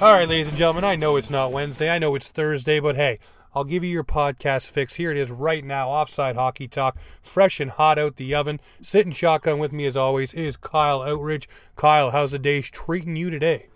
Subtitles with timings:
[0.00, 1.90] All right, ladies and gentlemen, I know it's not Wednesday.
[1.90, 3.18] I know it's Thursday, but hey,
[3.54, 4.94] I'll give you your podcast fix.
[4.94, 8.60] Here it is right now, Offside Hockey Talk, fresh and hot out the oven.
[8.80, 11.46] Sitting shotgun with me as always is Kyle Outridge.
[11.76, 13.66] Kyle, how's the day treating you today?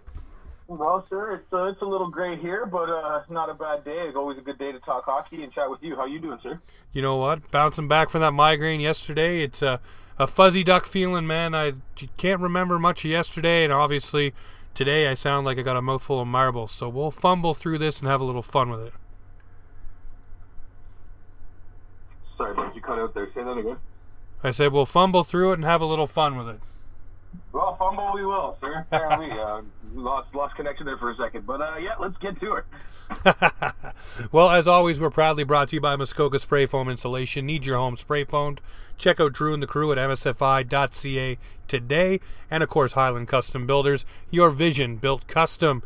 [0.66, 4.06] Well, sir, it's uh, it's a little gray here, but uh, not a bad day.
[4.09, 5.95] It's always a good day to talk hockey and chat with you.
[5.95, 6.59] How you doing, sir?
[6.95, 7.51] You know what?
[7.51, 9.79] Bouncing back from that migraine yesterday, it's a,
[10.18, 11.54] a fuzzy duck feeling, man.
[11.54, 11.74] I
[12.16, 14.32] can't remember much of yesterday, and obviously
[14.74, 16.72] today I sound like I got a mouthful of marbles.
[16.72, 18.92] So we'll fumble through this and have a little fun with it.
[22.36, 23.28] Sorry, but you cut out there.
[23.34, 23.76] Say that again.
[24.42, 26.60] I said we'll fumble through it and have a little fun with it.
[27.52, 27.63] Fumble
[28.15, 28.87] we will, sir.
[28.90, 29.62] Apparently, uh,
[29.95, 32.65] lost lost connection there for a second, but uh, yeah, let's get to it.
[34.32, 37.45] well, as always, we're proudly brought to you by Muskoka Spray Foam Insulation.
[37.46, 38.60] Need your home spray foamed?
[38.96, 42.20] Check out Drew and the crew at msfi.ca today,
[42.51, 44.04] and of course, Highland Custom Builders.
[44.30, 45.82] Your vision built custom.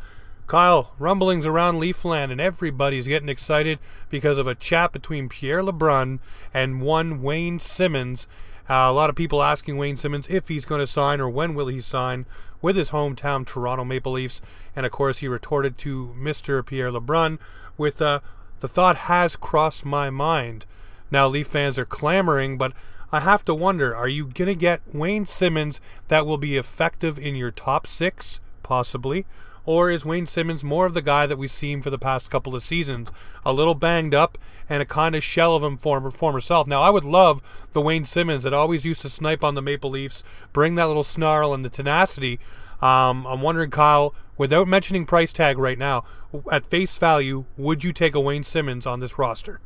[0.46, 6.20] Kyle, rumblings around Leafland, and everybody's getting excited because of a chat between Pierre LeBrun
[6.54, 8.26] and one Wayne Simmonds.
[8.68, 11.54] Uh, a lot of people asking Wayne Simmonds if he's going to sign or when
[11.54, 12.26] will he sign
[12.60, 14.42] with his hometown Toronto Maple Leafs.
[14.76, 16.64] And of course, he retorted to Mr.
[16.64, 17.38] Pierre LeBrun
[17.78, 18.20] with uh,
[18.60, 20.66] the thought has crossed my mind.
[21.10, 22.72] Now, Leaf fans are clamoring, but
[23.10, 27.18] I have to wonder are you going to get Wayne Simmonds that will be effective
[27.18, 28.40] in your top six?
[28.62, 29.24] Possibly.
[29.68, 32.56] Or is Wayne Simmonds more of the guy that we've seen for the past couple
[32.56, 33.12] of seasons?
[33.44, 36.66] A little banged up and a kind of shell of him former, former self.
[36.66, 37.42] Now, I would love
[37.74, 40.24] the Wayne Simmonds that always used to snipe on the Maple Leafs,
[40.54, 42.40] bring that little snarl and the tenacity.
[42.80, 46.02] Um, I'm wondering, Kyle, without mentioning price tag right now,
[46.50, 49.60] at face value, would you take a Wayne Simmonds on this roster?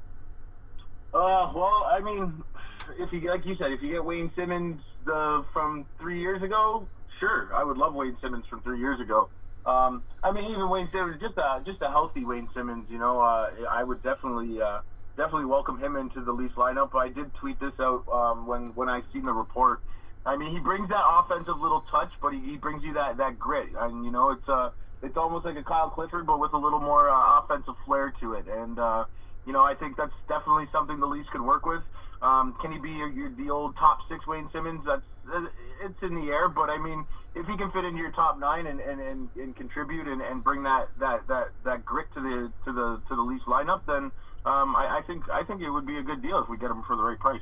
[1.15, 2.43] Uh, well, I mean,
[2.99, 6.89] if you like you said, if you get Wayne Simmonds the, from three years ago,
[7.21, 9.29] sure, I would love Wayne Simmonds from three years ago.
[9.65, 12.91] Um, I mean, even Wayne Simmonds, just a just a healthy Wayne Simmonds.
[12.91, 14.81] You know, uh, I would definitely uh,
[15.17, 16.95] definitely welcome him into the Leafs lineup.
[16.95, 19.81] I did tweet this out um, when when I seen the report.
[20.25, 23.39] I mean, he brings that offensive little touch, but he, he brings you that that
[23.39, 24.71] grit, and you know, it's uh
[25.03, 28.35] it's almost like a Kyle Clifford, but with a little more uh, offensive flair to
[28.35, 28.47] it.
[28.47, 29.05] And uh,
[29.47, 31.83] you know, I think that's definitely something the Leafs could work with.
[32.23, 34.87] Um, can he be your, your, the old top six Wayne Simmonds?
[34.87, 35.03] That's
[35.83, 38.67] it's in the air, but I mean, if he can fit into your top nine
[38.67, 42.53] and, and, and, and contribute and, and bring that, that, that, that grit to the
[42.65, 44.11] to the to the Leafs lineup, then
[44.45, 46.71] um, I, I think I think it would be a good deal if we get
[46.71, 47.41] him for the right price.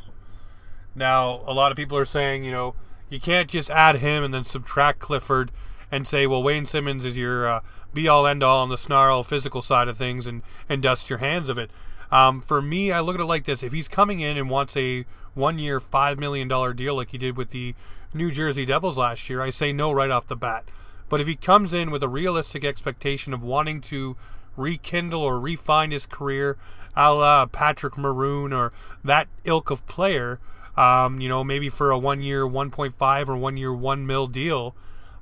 [0.95, 2.75] Now, a lot of people are saying, you know,
[3.09, 5.51] you can't just add him and then subtract Clifford
[5.91, 7.61] and say, well, Wayne Simmonds is your uh,
[7.93, 11.19] be all end all on the snarl physical side of things and, and dust your
[11.19, 11.71] hands of it.
[12.13, 14.77] Um, for me, I look at it like this: if he's coming in and wants
[14.77, 17.75] a one-year, five million dollar deal like he did with the
[18.13, 20.65] New Jersey Devils last year, I say no right off the bat.
[21.09, 24.17] But if he comes in with a realistic expectation of wanting to
[24.57, 26.57] rekindle or refine his career,
[26.97, 28.73] a la Patrick Maroon or
[29.05, 30.41] that ilk of player,
[30.77, 34.75] um, you know, maybe for a one-year, 1.5 or one mil deal,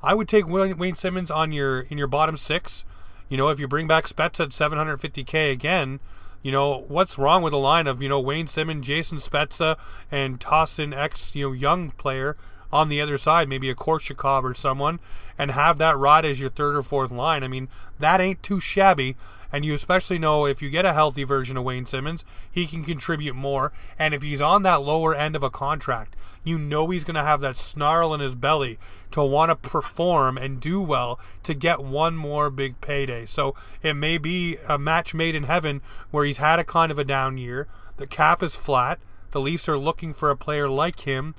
[0.02, 2.84] I would take Wayne Simmonds on your in your bottom six.
[3.28, 6.00] You know, if you bring back Spezz at 750k again,
[6.42, 9.76] you know, what's wrong with a line of, you know, Wayne Simmonds, Jason Spezza,
[10.10, 12.36] and toss in X, you know, young player
[12.72, 15.00] on the other side, maybe a Korshkov or someone,
[15.38, 17.42] and have that rod as your third or fourth line.
[17.42, 17.68] I mean,
[17.98, 19.16] that ain't too shabby.
[19.50, 22.84] And you especially know if you get a healthy version of Wayne Simmonds, he can
[22.84, 23.72] contribute more.
[23.98, 27.22] And if he's on that lower end of a contract, you know he's going to
[27.22, 28.78] have that snarl in his belly
[29.10, 33.24] to want to perform and do well to get one more big payday.
[33.24, 35.80] So it may be a match made in heaven
[36.10, 37.68] where he's had a kind of a down year.
[37.96, 38.98] The cap is flat.
[39.30, 41.34] The Leafs are looking for a player like him.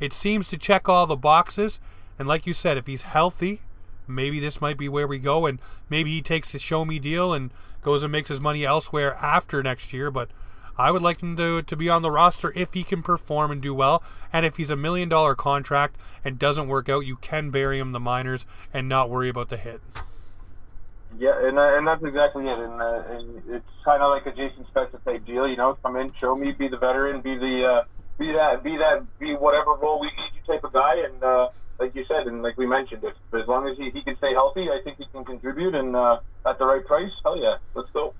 [0.00, 1.78] It seems to check all the boxes.
[2.18, 3.60] And like you said, if he's healthy,
[4.06, 5.58] maybe this might be where we go, and
[5.88, 7.50] maybe he takes the show me deal and
[7.82, 10.10] goes and makes his money elsewhere after next year.
[10.10, 10.30] But
[10.76, 13.60] I would like him to, to be on the roster if he can perform and
[13.60, 14.02] do well.
[14.32, 17.92] And if he's a million dollar contract and doesn't work out, you can bury him
[17.92, 19.80] the minors and not worry about the hit.
[21.18, 22.58] Yeah, and uh, and that's exactly it.
[22.58, 25.76] And, uh, and it's kind of like a Jason Spezza type deal, you know.
[25.82, 27.84] Come in, show me, be the veteran, be the uh,
[28.20, 30.94] be that, be that, be whatever role we need you type of guy.
[31.06, 31.48] And uh,
[31.80, 34.32] like you said, and like we mentioned, if as long as he, he can stay
[34.32, 35.74] healthy, I think he can contribute.
[35.74, 38.14] And uh, at the right price, hell yeah, let's go.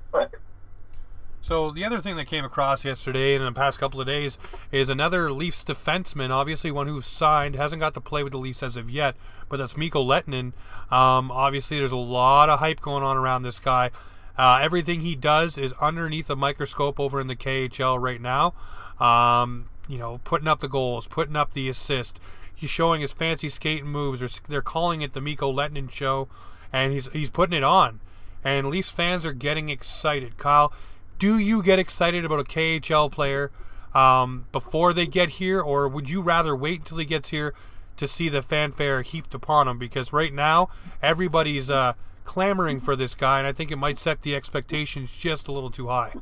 [1.42, 4.36] So the other thing that came across yesterday and in the past couple of days
[4.70, 8.62] is another Leafs defenseman, obviously one who's signed, hasn't got to play with the Leafs
[8.62, 9.16] as of yet,
[9.48, 10.52] but that's Mikko Lehtonen.
[10.92, 13.90] Um, obviously, there's a lot of hype going on around this guy.
[14.36, 18.54] Uh, everything he does is underneath a microscope over in the KHL right now.
[19.00, 22.20] Um, you know, putting up the goals, putting up the assist.
[22.54, 24.40] He's showing his fancy skating moves.
[24.48, 26.28] They're, calling it the Mikko Lehtonen show,
[26.72, 28.00] and he's he's putting it on.
[28.44, 30.38] And Leafs fans are getting excited.
[30.38, 30.72] Kyle,
[31.18, 33.50] do you get excited about a KHL player
[33.92, 37.52] um, before they get here, or would you rather wait until he gets here
[37.96, 39.78] to see the fanfare heaped upon him?
[39.78, 40.68] Because right now,
[41.02, 41.94] everybody's uh,
[42.24, 45.70] clamoring for this guy, and I think it might set the expectations just a little
[45.70, 46.14] too high.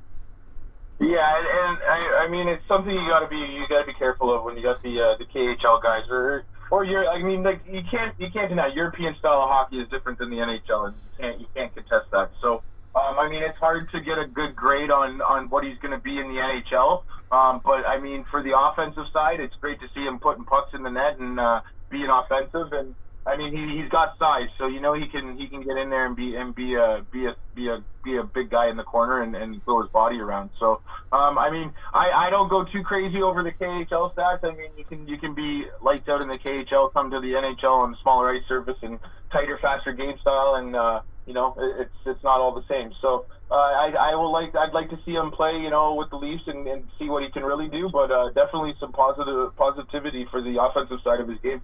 [1.00, 3.86] Yeah, and, and I, I mean it's something you got to be you got to
[3.86, 7.22] be careful of when you got the uh, the KHL guys or or you're I
[7.22, 10.36] mean like you can't you can't deny European style of hockey is different than the
[10.36, 12.30] NHL and you can't you can't contest that.
[12.40, 12.62] So
[12.98, 15.92] um, I mean, it's hard to get a good grade on, on what he's going
[15.92, 17.02] to be in the NHL.
[17.30, 20.72] Um, but I mean, for the offensive side, it's great to see him putting pucks
[20.72, 21.60] in the net and uh,
[21.90, 22.72] being offensive.
[22.72, 22.94] And
[23.28, 25.90] I mean, he he's got size, so you know he can he can get in
[25.90, 28.76] there and be and be a be a be a be a big guy in
[28.76, 30.50] the corner and, and throw his body around.
[30.58, 30.80] So
[31.12, 34.44] um, I mean, I, I don't go too crazy over the KHL stats.
[34.44, 37.36] I mean, you can you can be lights out in the KHL, come to the
[37.36, 38.98] NHL on smaller ice surface and
[39.30, 42.92] tighter, faster game style, and uh, you know, it's it's not all the same.
[43.02, 46.08] So uh, I I will like I'd like to see him play, you know, with
[46.08, 47.90] the Leafs and, and see what he can really do.
[47.92, 51.60] But uh, definitely some positive positivity for the offensive side of his game.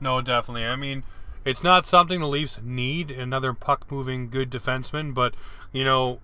[0.00, 0.66] No, definitely.
[0.66, 1.02] I mean,
[1.44, 5.34] it's not something the Leafs need another puck moving good defenseman, but
[5.72, 6.20] you know,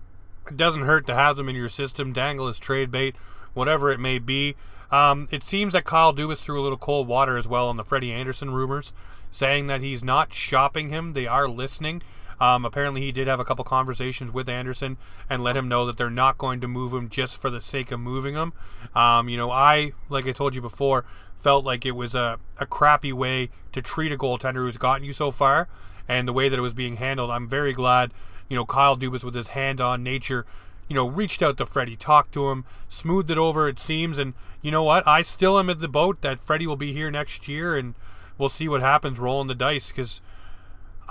[0.47, 2.13] it doesn't hurt to have them in your system.
[2.13, 3.15] Dangle as trade bait,
[3.53, 4.55] whatever it may be.
[4.91, 7.83] Um, it seems that Kyle Dubas threw a little cold water as well on the
[7.83, 8.93] Freddie Andersen rumors,
[9.31, 11.13] saying that he's not shopping him.
[11.13, 12.03] They are listening.
[12.39, 14.97] Um, apparently, he did have a couple conversations with Andersen
[15.29, 17.91] and let him know that they're not going to move him just for the sake
[17.91, 18.53] of moving him.
[18.93, 21.05] Um, you know, I, like I told you before,
[21.43, 25.13] felt like it was a, a crappy way to treat a goaltender who's gotten you
[25.13, 25.67] so far
[26.07, 27.29] and the way that it was being handled.
[27.29, 28.11] I'm very glad,
[28.49, 30.45] you know, Kyle Dubas with his hand on nature,
[30.87, 34.17] you know, reached out to Freddie, talked to him, smoothed it over, it seems.
[34.17, 35.05] And you know what?
[35.05, 37.93] I still am in the boat that Freddie will be here next year and
[38.37, 40.21] we'll see what happens rolling the dice because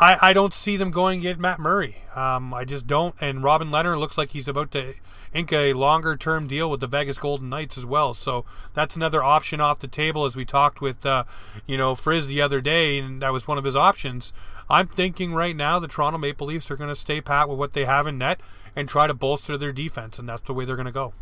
[0.01, 1.99] I, I don't see them going to get Matt Murray.
[2.15, 3.15] Um, I just don't.
[3.21, 4.95] And Robin Lehner looks like he's about to
[5.35, 8.15] ink a longer term deal with the Vegas Golden Knights as well.
[8.15, 8.45] So
[8.75, 11.25] that's another option off the table as we talked with, uh,
[11.67, 14.33] you know, Frizz the other day, and that was one of his options.
[14.69, 17.73] I'm thinking right now the Toronto Maple Leafs are going to stay pat with what
[17.73, 18.41] they have in net
[18.75, 21.13] and try to bolster their defense, and that's the way they're going to go.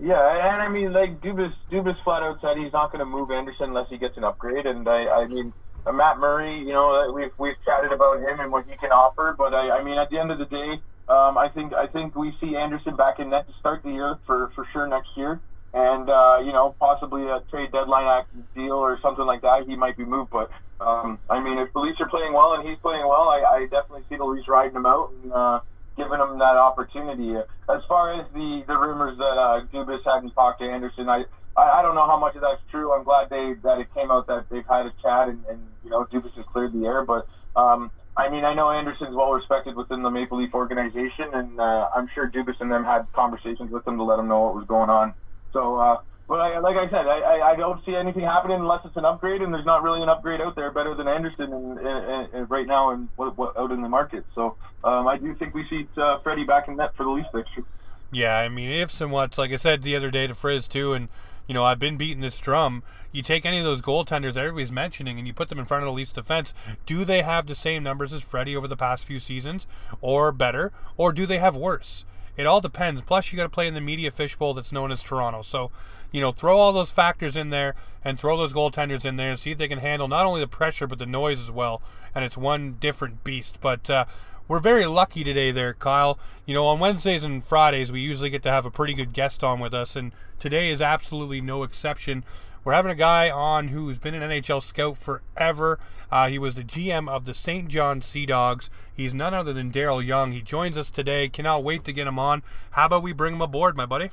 [0.00, 3.30] Yeah, and I mean, like Dubas, Dubas flat out said he's not going to move
[3.30, 5.52] Andersen unless he gets an upgrade, and I, I mean
[5.92, 9.54] Matt Murray, you know, we've we've chatted about him and what he can offer, but
[9.54, 12.34] I, I mean, at the end of the day, um, I think I think we
[12.40, 15.40] see Andersen back in net to start the year for for sure next year,
[15.72, 19.64] and uh, you know, possibly a trade deadline act deal or something like that.
[19.66, 20.50] He might be moved, but
[20.80, 23.60] um, I mean, if the Leafs are playing well and he's playing well, I, I
[23.70, 25.32] definitely see the Leafs riding him out and.
[25.32, 25.60] Uh,
[25.98, 27.34] giving him that opportunity.
[27.34, 31.24] As far as the the rumors that uh, Dubas hadn't talked to Andersen, I
[31.58, 32.94] I, I don't know how much of that's true.
[32.94, 35.90] I'm glad they that it came out that they've had a chat and, and you
[35.90, 37.04] know Dubas has cleared the air.
[37.04, 41.60] But um, I mean, I know Andersen's well respected within the Maple Leaf organization, and
[41.60, 44.56] uh, I'm sure Dubas and them had conversations with him to let him know what
[44.56, 45.14] was going on.
[45.52, 48.96] So, uh, but I, like I said, I, I, don't see anything happening unless it's
[48.96, 52.28] an upgrade, and there's not really an upgrade out there better than Andersen in, in,
[52.34, 54.24] in, right now and what, what, out in the market.
[54.34, 57.28] So um, I do think we see uh, Freddie back in net for the Leafs
[57.32, 57.62] fixture.
[58.10, 60.92] Yeah, I mean, ifs and whats, like I said the other day to Frizz too,
[60.92, 61.08] and
[61.48, 62.84] you know, I've been beating this drum.
[63.10, 65.86] You take any of those goaltenders everybody's mentioning and you put them in front of
[65.86, 66.54] the Leafs defense.
[66.86, 69.66] Do they have the same numbers as Freddie over the past few seasons,
[70.00, 72.04] or better, or do they have worse?
[72.36, 73.02] It all depends.
[73.02, 75.42] Plus, you got to play in the media fishbowl that's known as Toronto.
[75.42, 75.72] So,
[76.12, 77.74] you know, throw all those factors in there
[78.04, 80.46] and throw those goaltenders in there and see if they can handle not only the
[80.46, 81.82] pressure but the noise as well.
[82.14, 83.58] And it's one different beast.
[83.60, 84.04] But uh,
[84.48, 86.18] we're very lucky today there, Kyle.
[86.46, 89.44] You know, on Wednesdays and Fridays, we usually get to have a pretty good guest
[89.44, 92.24] on with us, and today is absolutely no exception.
[92.64, 95.78] We're having a guy on who's been an NHL scout forever.
[96.10, 98.70] Uh, he was the GM of the Saint John Sea Dogs.
[98.92, 100.32] He's none other than Darrell Young.
[100.32, 101.28] He joins us today.
[101.28, 102.42] Cannot wait to get him on.
[102.70, 104.10] How about we bring him aboard, my buddy?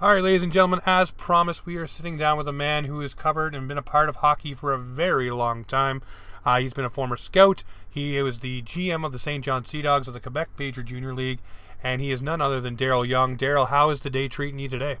[0.00, 3.00] All right, ladies and gentlemen, as promised, we are sitting down with a man who
[3.00, 6.02] has covered and been a part of hockey for a very long time.
[6.44, 7.64] Uh, he's been a former scout.
[7.88, 11.14] He was the GM of the Saint John Sea Dogs of the Quebec Major Junior
[11.14, 11.40] League,
[11.82, 13.36] and he is none other than Darrell Young.
[13.36, 14.98] Darrell, how is the day treating you today?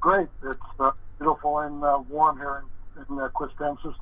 [0.00, 0.28] Great.
[0.44, 2.64] It's uh, beautiful and uh, warm here
[2.96, 3.28] in, in uh,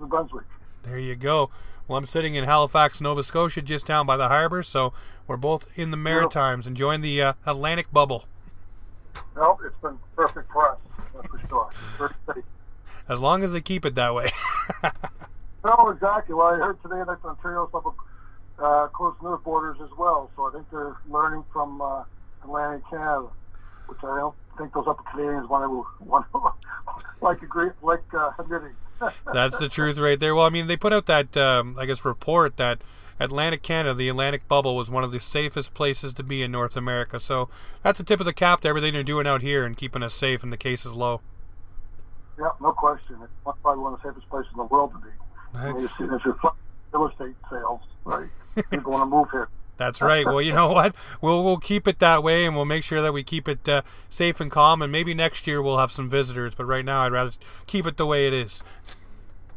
[0.00, 0.44] New Brunswick.
[0.82, 1.50] There you go.
[1.88, 4.92] Well, I'm sitting in Halifax, Nova Scotia, just down by the harbor, so
[5.26, 8.24] we're both in the Maritimes, enjoying the uh, Atlantic bubble.
[9.36, 10.78] No, it's been perfect for us,
[11.30, 12.44] for sure.
[13.08, 14.30] As long as they keep it that way.
[15.64, 16.34] no, exactly.
[16.34, 17.94] Well, I heard today that Ontario's up
[18.58, 22.04] uh, close to their borders as well, so I think they're learning from uh,
[22.42, 23.28] Atlantic Canada,
[23.86, 26.52] which I don't think those upper Canadians want to want to,
[27.20, 28.74] like agree like uh, admitting.
[29.32, 30.34] That's the truth right there.
[30.34, 32.82] Well, I mean, they put out that um, I guess report that
[33.18, 36.76] Atlantic Canada, the Atlantic bubble, was one of the safest places to be in North
[36.76, 37.18] America.
[37.20, 37.48] So
[37.82, 40.14] that's a tip of the cap to everything they're doing out here and keeping us
[40.14, 41.20] safe and the cases low.
[42.38, 43.16] Yeah, no question.
[43.22, 43.32] It's
[43.62, 45.08] probably one of the safest places in the world to be.
[45.64, 46.38] Mean, you see, there's your
[46.92, 48.28] real estate sales, right?
[48.70, 49.48] People want to move here.
[49.76, 50.24] That's right.
[50.24, 50.94] Well, you know what?
[51.20, 53.82] We'll we'll keep it that way, and we'll make sure that we keep it uh,
[54.08, 54.80] safe and calm.
[54.80, 57.32] And maybe next year we'll have some visitors, but right now I'd rather
[57.66, 58.62] keep it the way it is.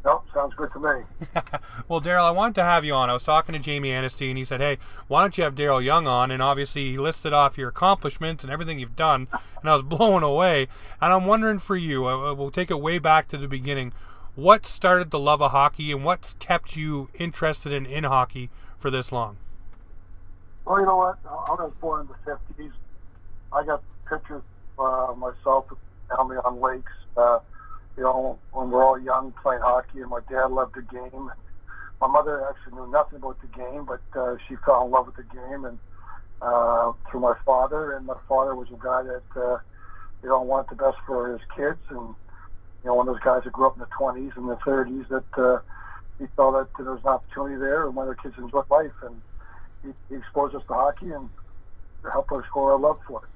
[0.02, 1.04] Nope, sounds good to me.
[1.88, 3.10] well, Darrell, I wanted to have you on.
[3.10, 4.78] I was talking to Jamie Anasty, and he said, "Hey,
[5.08, 8.52] why don't you have Darrell Young on?" And obviously, he listed off your accomplishments and
[8.52, 9.28] everything you've done,
[9.60, 10.68] and I was blown away.
[11.00, 13.92] And I'm wondering for you, uh, uh, we'll take it way back to the beginning.
[14.40, 18.90] What started the love of hockey, and what's kept you interested in in hockey for
[18.90, 19.36] this long?
[20.64, 21.18] Well, you know what?
[21.26, 22.72] I was born in the 50s.
[23.52, 24.40] I got pictures
[24.78, 25.78] of uh, myself and
[26.16, 26.90] family on lakes.
[27.18, 27.40] Uh,
[27.98, 31.30] you know, when we're all young playing hockey, and my dad loved the game.
[32.00, 35.16] My mother actually knew nothing about the game, but uh, she fell in love with
[35.16, 35.78] the game, and
[36.40, 37.92] uh, through my father.
[37.92, 39.58] And my father was a guy that uh,
[40.22, 42.14] you know wanted the best for his kids, and
[42.82, 45.08] you know one of those guys that grew up in the 20s and the 30s
[45.08, 45.60] that uh,
[46.18, 48.92] he felt that there was an opportunity there, and wanted their kids to enjoy life,
[49.02, 49.20] and
[49.82, 51.28] he, he exposed us to hockey and
[52.10, 53.28] helped us grow our love for it.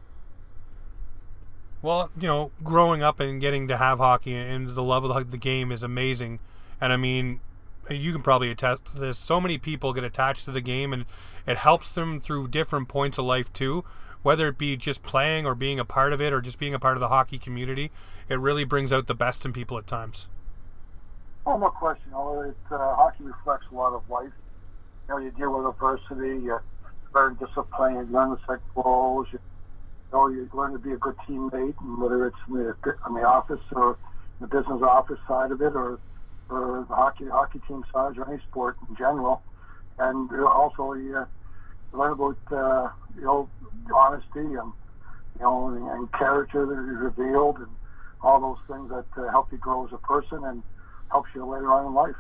[1.83, 5.37] Well, you know, growing up and getting to have hockey and the love of the
[5.37, 6.39] game is amazing.
[6.81, 7.41] And I mean,
[7.91, 9.19] you can probably attest to this.
[9.19, 11.05] So many people get attached to the game, and
[11.47, 13.85] it helps them through different points of life too.
[14.25, 16.79] Whether it be just playing or being a part of it or just being a
[16.79, 17.93] part of the hockey community,
[18.27, 20.29] it really brings out the best in people at times.
[21.45, 22.11] Oh, no question.
[22.11, 24.33] You it, uh, hockey reflects a lot of life.
[25.07, 26.59] You know, you deal with adversity, you
[27.15, 29.39] learn discipline, you learn to set goals, you
[30.11, 32.75] know, you learn to be a good teammate, and whether it's in the,
[33.07, 33.99] in the office or
[34.41, 36.01] the business office side of it, or
[36.49, 39.43] or the hockey hockey team side, or any sport in general.
[39.99, 41.27] And also, you
[41.97, 43.49] learn about uh, you know
[43.95, 44.73] honesty and
[45.39, 47.69] you know and, and character that is revealed, and
[48.23, 50.63] all those things that uh, help you grow as a person and
[51.11, 52.17] helps you later on in life.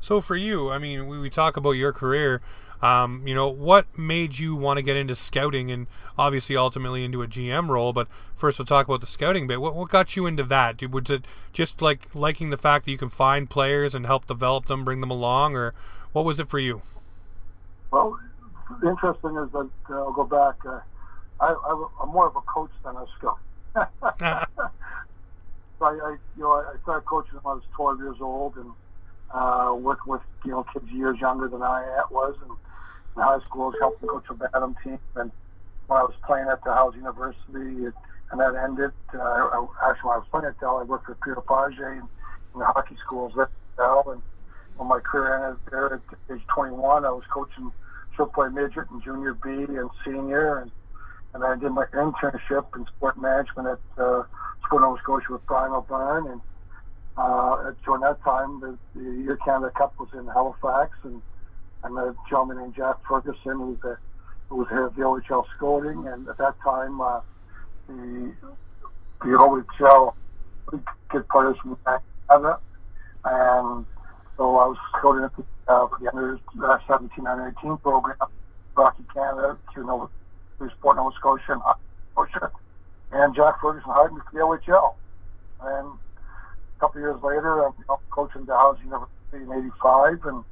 [0.00, 2.40] So for you, I mean, we, we talk about your career.
[2.82, 5.86] Um, you know, what made you want to get into scouting and
[6.18, 7.92] obviously ultimately into a GM role?
[7.92, 9.60] But first, we'll talk about the scouting bit.
[9.60, 10.82] What, what got you into that?
[10.90, 14.66] Was it just like liking the fact that you can find players and help develop
[14.66, 15.72] them, bring them along, or
[16.12, 16.82] what was it for you?
[17.90, 18.18] Well,
[18.82, 20.54] interesting is that uh, I'll go back.
[20.64, 20.80] Uh,
[21.40, 23.38] I, I, am more of a coach than a scout.
[23.74, 23.84] so
[25.80, 28.72] I, I, you know, I started coaching when I was 12 years old and
[29.32, 33.64] uh, worked with you know kids years younger than I was, and in high school
[33.64, 34.98] I was helping coach a Bantam team.
[35.16, 35.30] And
[35.86, 37.94] when I was playing at Dalhousie University, it,
[38.30, 38.92] and that ended.
[39.14, 42.08] Uh, I, actually, when I was playing at Dal, I worked for Peter Page in,
[42.54, 44.22] in the hockey schools at Dal, and
[44.76, 46.00] when my career ended there at
[46.32, 47.72] age 21, I was coaching
[48.24, 50.70] play midget and junior B and senior, and
[51.34, 54.22] and I did my internship in sport management at uh,
[54.64, 56.40] Sport Nova Scotia with Brian O'Byrne, and
[57.18, 61.20] uh, during that time, the, the Year Canada Cup was in Halifax, and
[61.84, 63.98] I met a gentleman named Jack Ferguson, who was, a,
[64.48, 67.20] who was head of the OHL scouting, and at that time, uh,
[67.88, 68.32] the
[69.20, 70.14] the OHL
[71.12, 72.58] get players from Canada,
[73.24, 73.86] and
[74.36, 74.76] so I was
[75.24, 78.16] at the, uh, for the under uh, 17 under 18 program,
[78.76, 80.08] Hockey Canada through Nova,
[80.58, 81.62] through Sport Nova Scotia and
[82.12, 82.52] Scotia,
[83.12, 84.94] and Jack Ferguson hired me for the OHL,
[85.62, 90.44] and a couple years later, I'm you know, coaching Dalhousie University in '85, and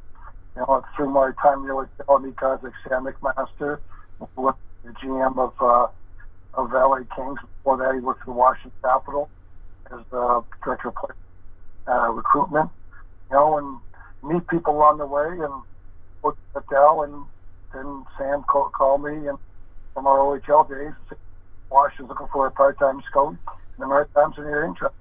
[0.57, 3.79] you know through my time there with I meet guys like Sam McMaster,
[4.19, 5.89] the GM of uh,
[6.55, 7.39] of LA Kings.
[7.59, 9.29] Before that, he worked for the Washington Capitol
[9.93, 10.97] as the director of
[11.87, 12.71] uh, recruitment.
[13.35, 13.81] Know, and
[14.23, 15.63] meet people along the way, and
[16.23, 17.25] look at Dal, and
[17.75, 19.39] then Sam called, called me and
[19.93, 20.95] from our OHL days.
[21.69, 24.95] Washington's looking for a part-time scout in the Maritimes, and you're interested.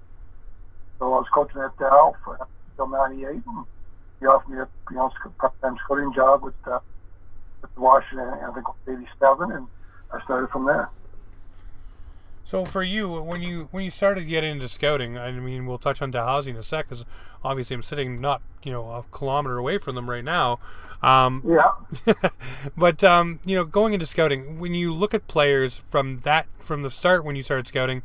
[0.97, 2.39] So I was coaching at Dal for
[2.71, 3.43] until '98.
[3.45, 3.65] And
[4.19, 6.79] he offered me a you know part-time scouting job with, uh,
[7.61, 8.29] with Washington.
[8.29, 9.67] I think '87, and
[10.11, 10.89] I started from there.
[12.43, 16.01] So for you, when you when you started getting into scouting, I mean, we'll touch
[16.01, 17.05] on Dalhousie in a sec, because
[17.43, 20.59] obviously I'm sitting not you know a kilometer away from them right now.
[21.01, 22.13] Um, yeah.
[22.77, 26.81] but um, you know, going into scouting, when you look at players from that from
[26.81, 28.01] the start when you started scouting,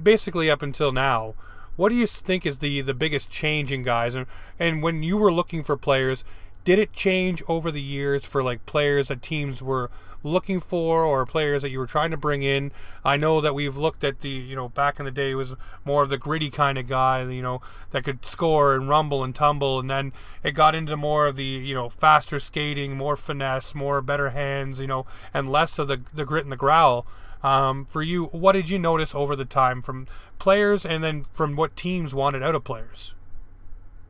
[0.00, 1.34] basically up until now,
[1.76, 4.14] what do you think is the the biggest change in guys?
[4.14, 4.26] And
[4.58, 6.24] and when you were looking for players,
[6.64, 9.90] did it change over the years for like players that teams were
[10.22, 12.72] looking for or players that you were trying to bring in?
[13.04, 16.02] I know that we've looked at the, you know, back in the day was more
[16.02, 19.78] of the gritty kind of guy, you know, that could score and rumble and tumble
[19.78, 20.12] and then
[20.42, 24.80] it got into more of the, you know, faster skating, more finesse, more better hands,
[24.80, 27.06] you know, and less of the the grit and the growl.
[27.42, 30.06] Um, for you, what did you notice over the time from
[30.38, 33.14] players and then from what teams wanted out of players?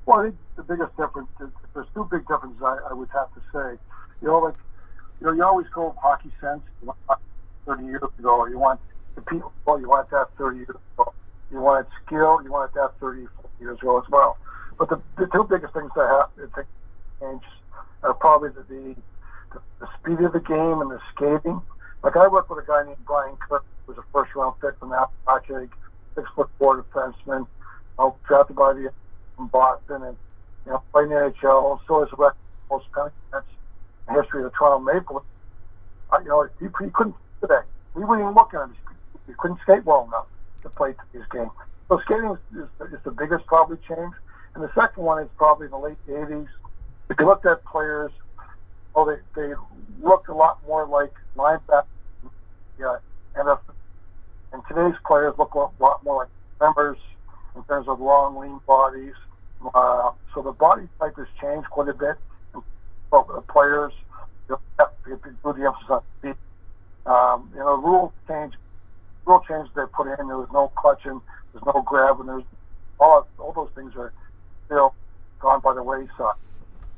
[0.06, 1.28] Well, I think the biggest difference,
[1.74, 3.78] there's two big differences I, I would have to say.
[4.20, 4.54] You know, like
[5.20, 6.62] you know, you always go hockey sense.
[7.66, 8.80] 30 years ago, you want
[9.14, 9.52] the people.
[9.66, 11.12] You want that 30 years ago.
[11.52, 12.40] You wanted skill.
[12.42, 13.26] You wanted that 30,
[13.60, 14.38] years ago as well.
[14.78, 16.64] But the, the two biggest things that have to
[17.20, 17.42] change
[18.02, 18.96] are probably the, the
[19.80, 21.60] the speed of the game and the skating.
[22.02, 24.78] Like I worked with a guy named Brian Kirk, who was a first round pick
[24.78, 25.68] from Appalachia,
[26.14, 27.46] six foot four defenseman,
[27.98, 28.90] uh, drafted by the
[29.36, 30.16] from Boston, and
[30.64, 31.80] you know played in the NHL.
[31.86, 32.32] So is the
[32.70, 32.86] most
[34.10, 35.24] penalty history of the Toronto Maple.
[36.12, 37.60] Uh, you know, he, he couldn't today.
[37.94, 38.76] We weren't even looking at him.
[39.26, 40.26] He couldn't skate well enough
[40.62, 41.50] to play today's game.
[41.88, 44.12] So skating is, is, is the biggest probably change.
[44.54, 46.48] And the second one is probably in the late 80s.
[47.08, 48.10] If you looked at players,
[48.94, 49.54] oh, they, they
[50.02, 51.84] looked a lot more like linebackers.
[52.78, 52.96] Yeah,
[53.36, 53.48] and,
[54.68, 56.28] today's players look a lot more like
[56.60, 56.96] members
[57.56, 59.14] in terms of long, lean bodies.
[59.74, 62.29] Uh, so the body type has changed quite a bit the
[63.52, 63.92] players,
[64.48, 66.34] you emphasis on speed.
[67.06, 68.54] Um, you know, rule change,
[69.26, 70.28] rule change they put in.
[70.28, 71.20] There was no clutching,
[71.52, 72.44] there's no grabbing, there's
[72.98, 74.12] all all those things are
[74.66, 74.94] still
[75.40, 76.38] gone by the wayside.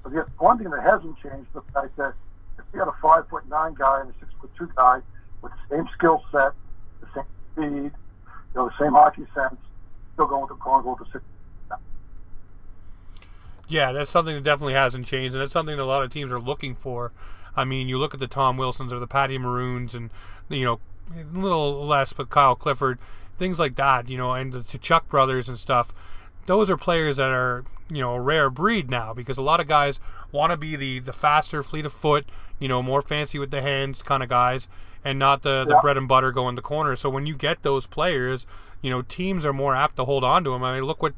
[0.03, 2.15] But the one thing that hasn't changed the fact that
[2.59, 4.99] if you got a five foot nine guy and a six foot two guy
[5.43, 6.53] with the same skill set,
[7.01, 9.59] the same speed, you know, the same hockey sense,
[10.15, 11.25] still going to going to go to six
[13.69, 16.33] yeah, that's something that definitely hasn't changed, and it's something that a lot of teams
[16.33, 17.13] are looking for.
[17.57, 20.11] I mean, you look at the Tom Wilsons or the Patty Maroons, and
[20.49, 20.81] you know,
[21.15, 22.99] a little less, but Kyle Clifford,
[23.37, 24.09] things like that.
[24.09, 25.95] You know, and the Tkachuk brothers and stuff.
[26.47, 29.69] Those are players that are you know a rare breed now because a lot of
[29.69, 30.01] guys
[30.33, 32.27] want to be the the faster, fleet of foot,
[32.59, 34.69] you know, more fancy with the hands kind of guys,
[35.05, 35.81] and not the the yeah.
[35.81, 36.97] bread and butter going the corner.
[36.97, 38.47] So when you get those players,
[38.83, 40.63] you know, teams are more apt to hold on to them.
[40.63, 41.15] I mean, look what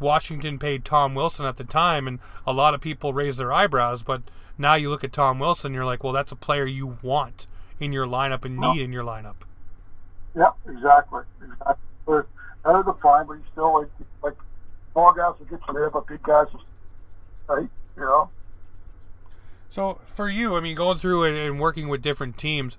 [0.00, 4.02] Washington paid Tom Wilson at the time, and a lot of people raised their eyebrows.
[4.02, 4.22] But
[4.56, 7.46] now you look at Tom Wilson, you're like, well, that's a player you want
[7.80, 9.36] in your lineup and need in your lineup.
[10.36, 11.22] Yeah, exactly.
[11.42, 12.20] Exactly.
[12.64, 13.88] Out of the fine, but you still like
[14.22, 14.34] like
[14.92, 16.46] small guys will get you there, but big guys,
[17.48, 17.68] right?
[17.96, 18.30] You know.
[19.70, 22.76] So for you, I mean, going through it and working with different teams,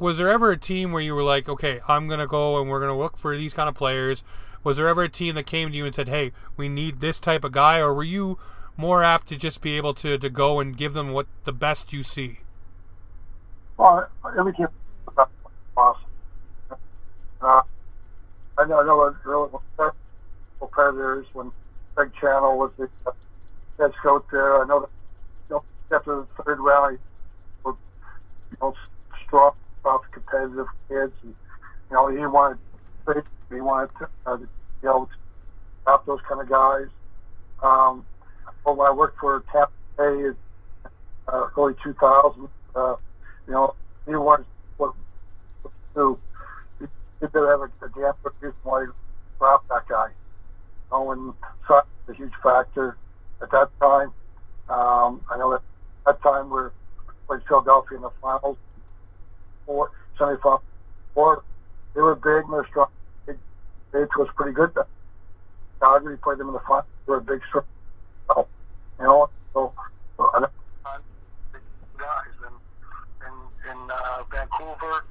[0.00, 2.80] was there ever a team where you were like, okay, I'm gonna go and we're
[2.80, 4.24] gonna look for these kind of players?
[4.64, 7.20] Was there ever a team that came to you and said, "Hey, we need this
[7.20, 8.38] type of guy," or were you
[8.76, 11.92] more apt to just be able to, to go and give them what the best
[11.92, 12.40] you see?
[13.76, 14.08] Well,
[14.38, 14.68] every team
[15.76, 16.04] awesome.
[17.40, 17.62] Uh,
[18.58, 19.50] I know, I know early
[20.70, 21.50] Predators when
[21.94, 22.88] Greg Channel was the
[23.78, 24.62] head coach there.
[24.62, 24.90] I know that
[25.48, 25.64] you know,
[25.96, 26.98] after the third rally,
[27.64, 27.76] was
[28.50, 28.74] you know,
[29.26, 29.52] strong,
[29.82, 31.34] tough, competitive kids, and
[31.90, 32.58] you know he wanted
[33.50, 34.46] he wanted to, uh, be
[34.84, 35.12] able to
[35.82, 36.86] stop those kind of guys.
[37.62, 38.04] Um,
[38.64, 40.30] well, I worked for Tampa Bay
[41.28, 42.48] uh, early 2000.
[42.74, 42.94] Uh,
[43.46, 43.74] you know,
[44.06, 44.94] he wanted what
[45.94, 46.18] to
[46.80, 46.86] he
[47.26, 48.90] did have a, a damn good reason why he
[49.38, 50.08] dropped that guy.
[50.90, 51.34] Owen
[51.68, 52.96] was a huge factor
[53.42, 54.12] at that time.
[54.68, 55.62] Um, I know that
[56.06, 56.62] at that time we
[57.26, 58.56] played Philadelphia in the finals,
[59.70, 60.62] four semifinals.
[61.14, 61.44] Four,
[61.94, 62.88] they were big and they're strong
[63.92, 64.70] it was pretty good.
[65.80, 66.86] Calgary played them in the front.
[67.06, 67.64] They were a big strong.
[69.00, 69.72] You know, so
[70.18, 70.46] uh,
[71.98, 72.54] guys and
[73.26, 75.04] in in uh, Vancouver,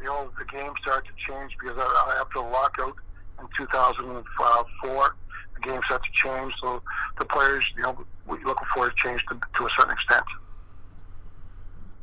[0.00, 2.96] you know, the game started to change because after the lockout
[3.40, 5.16] in 2004,
[5.54, 6.52] the game started to change.
[6.60, 6.82] So
[7.18, 10.24] the players, you know, what you're looking for has changed to, to a certain extent.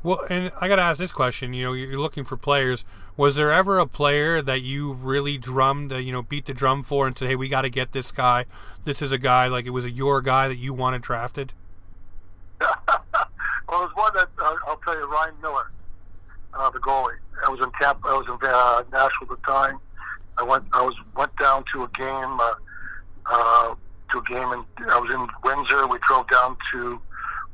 [0.03, 1.53] Well, and I got to ask this question.
[1.53, 2.83] You know, you're looking for players.
[3.15, 6.83] Was there ever a player that you really drummed, uh, you know, beat the drum
[6.83, 8.45] for and said, hey, we got to get this guy?
[8.83, 11.53] This is a guy, like it was a your guy that you wanted drafted?
[12.59, 12.69] well,
[13.69, 15.71] there's one that uh, I'll tell you, Ryan Miller,
[16.53, 17.17] uh, the goalie.
[17.45, 18.07] I was in Tampa.
[18.07, 19.79] I was in uh, Nashville at the time.
[20.37, 20.65] I went.
[20.73, 22.39] I was went down to a game.
[22.39, 22.53] Uh,
[23.25, 23.75] uh,
[24.11, 25.87] to a game, and I was in Windsor.
[25.87, 27.01] We drove down to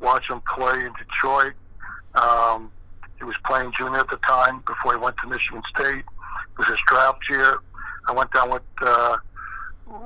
[0.00, 1.54] watch him play in Detroit.
[2.14, 2.70] Um,
[3.18, 6.04] he was playing junior at the time before he went to Michigan State.
[6.04, 7.58] It was his draft year.
[8.08, 9.16] I went down with uh,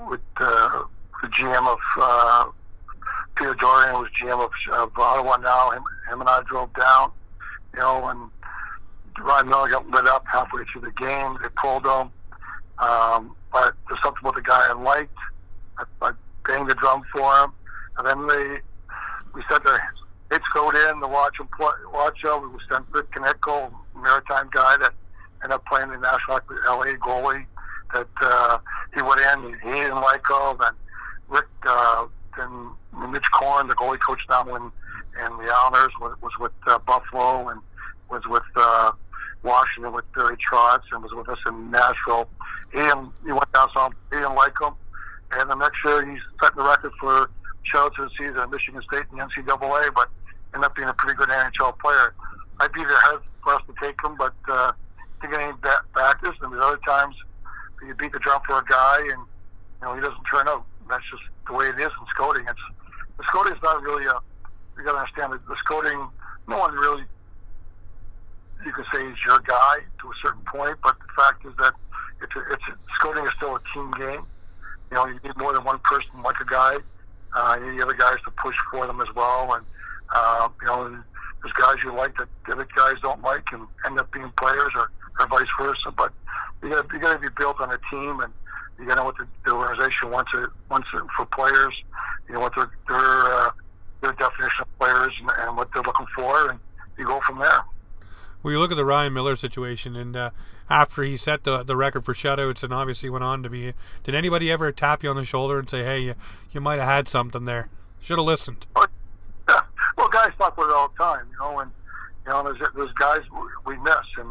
[0.08, 0.82] with uh,
[1.22, 2.46] the GM of uh,
[3.36, 5.70] Peter Dorion, was GM of, of Ottawa now.
[5.70, 7.12] Him, him and I drove down,
[7.72, 8.30] you know, and
[9.18, 11.38] Ryan Miller got lit up halfway through the game.
[11.42, 12.10] They pulled him.
[12.78, 15.16] Um, but there's something about the guy I liked.
[15.78, 16.12] I, I
[16.46, 17.52] banged the drum for him.
[17.98, 18.58] And then they,
[19.34, 19.78] we said the
[20.34, 22.52] hits go in to watch him play, watch him.
[22.52, 24.92] We sent Rick Knickle, maritime guy that
[25.42, 27.46] ended up playing the National LA goalie.
[27.92, 28.58] That uh,
[28.94, 30.76] he went in, he, didn't like him, and
[31.28, 32.70] Rick, uh, then
[33.10, 37.48] Mitch Korn, the goalie coach now in, in the Islanders, was, was with uh, Buffalo
[37.48, 37.60] and
[38.10, 38.90] was with uh,
[39.44, 42.28] Washington with Barry Trotz and was with us in Nashville.
[42.72, 44.74] He, and, he went down some, he didn't like him.
[45.30, 47.30] And the next year, he set the record for
[47.62, 50.10] shouts of the season at Michigan State in the NCAA, but
[50.54, 52.14] ended up being a pretty good NHL player.
[52.60, 52.96] I'd be there
[53.42, 55.60] for us to take him, but uh, I think it ain't
[55.94, 56.36] backers.
[56.40, 57.16] And there's other times
[57.86, 60.64] you beat the drum for a guy and you know he doesn't turn out.
[60.88, 62.46] That's just the way it is in scouting.
[62.48, 62.60] It's
[63.18, 64.18] the scouting is not really a.
[64.76, 66.08] You got to understand that the scouting.
[66.48, 67.04] No one really.
[68.64, 71.74] You can say is your guy to a certain point, but the fact is that
[72.22, 74.24] it's a, it's a, scouting is still a team game.
[74.90, 76.76] You know, you need more than one person like a guy.
[77.34, 79.66] Uh, you need the other guys to push for them as well, and
[80.14, 81.02] uh, you know,
[81.42, 84.72] there's guys you like that the other guys don't like, and end up being players,
[84.74, 84.90] or,
[85.20, 85.90] or vice versa.
[85.96, 86.12] But
[86.62, 88.32] you got you got to be built on a team, and
[88.78, 91.74] you got to know what the, the organization wants it wants it for players.
[92.28, 93.50] You know what their their uh,
[94.00, 96.58] their definition of players and, and what they're looking for, and
[96.98, 97.64] you go from there.
[98.42, 100.30] Well, you look at the Ryan Miller situation, and uh,
[100.68, 103.74] after he set the the record for shutouts, and obviously went on to be.
[104.02, 106.14] Did anybody ever tap you on the shoulder and say, "Hey, you,
[106.52, 107.68] you might have had something there.
[108.00, 108.86] Should have listened." Yeah.
[109.96, 111.70] Well, guys talk about it all the time, you know, and
[112.26, 113.20] you know, there's there's guys
[113.66, 114.28] we miss, and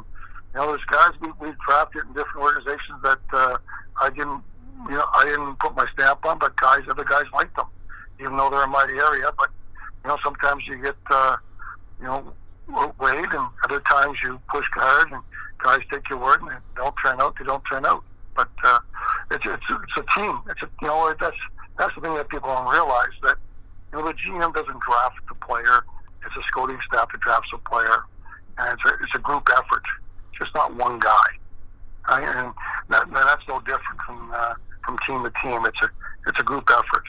[0.54, 3.58] you know, there's guys we we drafted in different organizations that uh,
[4.02, 4.42] I didn't,
[4.90, 7.68] you know, I didn't put my stamp on, but guys, other guys liked them,
[8.20, 9.32] even though they're in my area.
[9.38, 9.50] But
[10.04, 11.38] you know, sometimes you get, uh,
[12.00, 12.34] you know
[13.00, 15.22] wait, and other times you push hard, and
[15.60, 17.36] guys take your word, and they don't turn out.
[17.38, 18.04] They don't turn out.
[18.36, 18.80] But uh,
[19.32, 20.40] it's it's it's a team.
[20.50, 21.38] It's a you know that's
[21.78, 23.38] that's the thing that people don't realize that
[23.94, 25.86] you know the GM doesn't draft the player.
[26.26, 28.04] It's a scouting staff that drafts a player,
[28.58, 29.84] and it's a, it's a group effort.
[30.38, 31.28] Just not one guy.
[32.10, 32.24] Right?
[32.24, 32.54] And
[32.90, 34.54] that, that's no different from uh,
[34.84, 35.66] from team to team.
[35.66, 35.90] It's a
[36.28, 37.04] it's a group effort.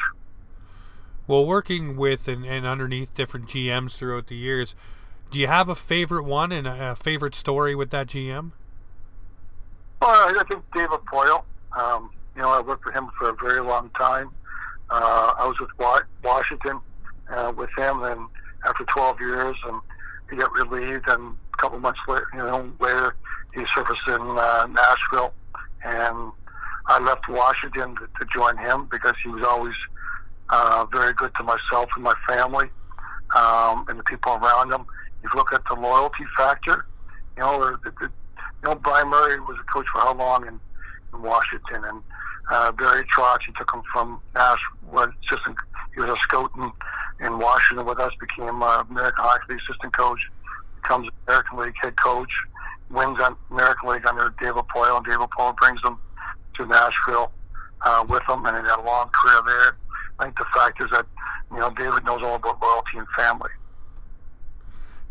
[1.27, 4.75] Well, working with and, and underneath different GMs throughout the years,
[5.31, 8.53] do you have a favorite one and a favorite story with that GM?
[10.03, 11.44] Well, I think David Poile.
[11.75, 14.31] Um, you know, I worked with him for a very long time.
[14.90, 15.70] Uh, I was with
[16.23, 16.81] Washington
[17.31, 18.29] uh, with him, and
[18.66, 19.81] after 12 years, and
[20.31, 21.09] he got relieved.
[21.09, 23.16] And a couple months later, you know, later,
[23.55, 25.33] he surfaced in uh, Nashville,
[25.85, 26.33] and
[26.87, 29.75] I left Washington to, to join him because he was always
[30.51, 32.68] uh, very good to myself and my family
[33.35, 34.87] um, and the people around him
[35.25, 36.85] you look at the loyalty factor,
[37.37, 40.47] you know, or, the, the, you know, Bryan Murray was a coach for how long
[40.47, 40.61] in,
[41.12, 42.03] in Washington, and
[42.50, 45.57] uh, Barry Trotz, he took him from Nash, was assistant,
[45.94, 46.70] he was a scout in,
[47.26, 50.20] in Washington with us, became uh, American Hockey League assistant coach,
[50.83, 52.30] becomes American League head coach,
[52.90, 55.98] wins on American League under David Poile, and David Poile brings them
[56.59, 57.33] to Nashville
[57.83, 59.76] uh, with him, and he had a long career there.
[60.18, 61.07] I think the fact is that,
[61.50, 63.50] you know, David knows all about loyalty and family.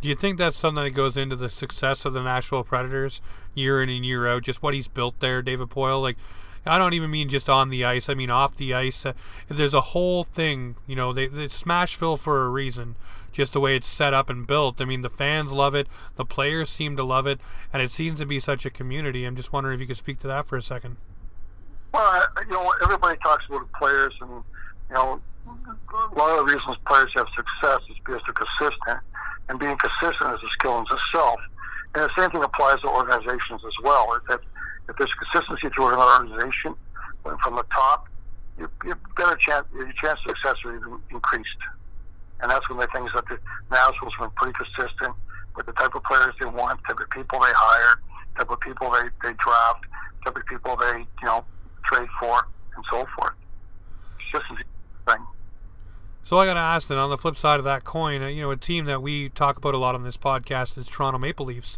[0.02, 3.22] Do you think that's something that goes into the success of the Nashville Predators
[3.54, 4.44] year in and year out?
[4.44, 6.02] Just what he's built there, David Poile.
[6.02, 6.18] Like,
[6.66, 8.10] I don't even mean just on the ice.
[8.10, 9.06] I mean off the ice.
[9.06, 9.14] Uh,
[9.50, 10.76] there's a whole thing.
[10.88, 12.96] You know, they, they Smashville for a reason.
[13.32, 14.80] Just the way it's set up and built.
[14.80, 15.88] I mean, the fans love it.
[16.16, 17.40] The players seem to love it,
[17.74, 19.26] and it seems to be such a community.
[19.26, 20.98] I'm just wondering if you could speak to that for a second.
[21.94, 26.54] Well, you know, everybody talks about the players, and you know, a lot of the
[26.54, 29.00] reasons players have success is because they're consistent
[29.50, 31.40] and being consistent is a skill in itself.
[31.96, 34.20] And the same thing applies to organizations as well.
[34.30, 34.40] If,
[34.90, 36.76] if there's consistency through an organization
[37.24, 38.08] from the top,
[38.60, 41.48] you, you better chance your chance of success is increased.
[42.42, 43.40] And that's one of the things that the
[43.72, 45.16] Nationals have been pretty consistent
[45.56, 48.00] with the type of players they want, type of people they hire,
[48.38, 49.86] type of people they, they draft,
[50.26, 51.46] type of people they you know
[51.86, 53.34] trade for, and so forth.
[54.36, 54.40] A
[55.12, 55.26] thing.
[56.24, 58.42] So I got to ask then, on the flip side of that coin, uh, you
[58.42, 61.46] know, a team that we talk about a lot on this podcast is Toronto Maple
[61.46, 61.78] Leafs.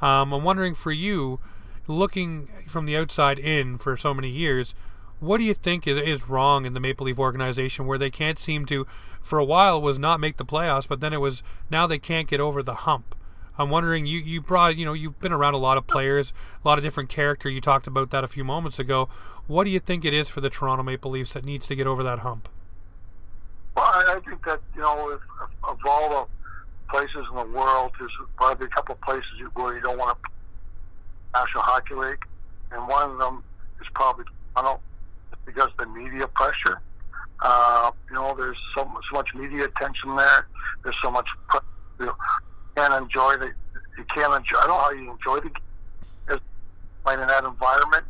[0.00, 1.38] Um, I'm wondering for you,
[1.86, 4.74] looking from the outside in for so many years,
[5.20, 8.38] what do you think is, is wrong in the Maple Leaf organization where they can't
[8.38, 8.86] seem to,
[9.20, 12.28] for a while, was not make the playoffs, but then it was now they can't
[12.28, 13.14] get over the hump?
[13.58, 16.32] I'm wondering, you, you brought, you know, you've been around a lot of players,
[16.64, 17.50] a lot of different character.
[17.50, 19.08] You talked about that a few moments ago.
[19.46, 21.86] What do you think it is for the Toronto Maple Leafs that needs to get
[21.86, 22.48] over that hump?
[23.76, 25.20] Well, I, think that, you know, if,
[25.64, 29.82] of all the places in the world, there's probably a couple of places where you
[29.82, 30.30] don't want to
[31.34, 32.22] National Hockey League,
[32.70, 33.42] and one of them
[33.80, 34.80] is probably Toronto
[35.46, 36.80] because of the media pressure.
[37.40, 40.46] Uh, you know, there's so, so much media attention there.
[40.84, 41.26] There's so much.
[41.98, 42.16] You know,
[42.76, 43.50] can't enjoy the.
[43.98, 44.58] You can't enjoy.
[44.58, 45.50] I don't know how you enjoy the
[46.28, 46.38] game
[47.04, 48.04] playing in that environment.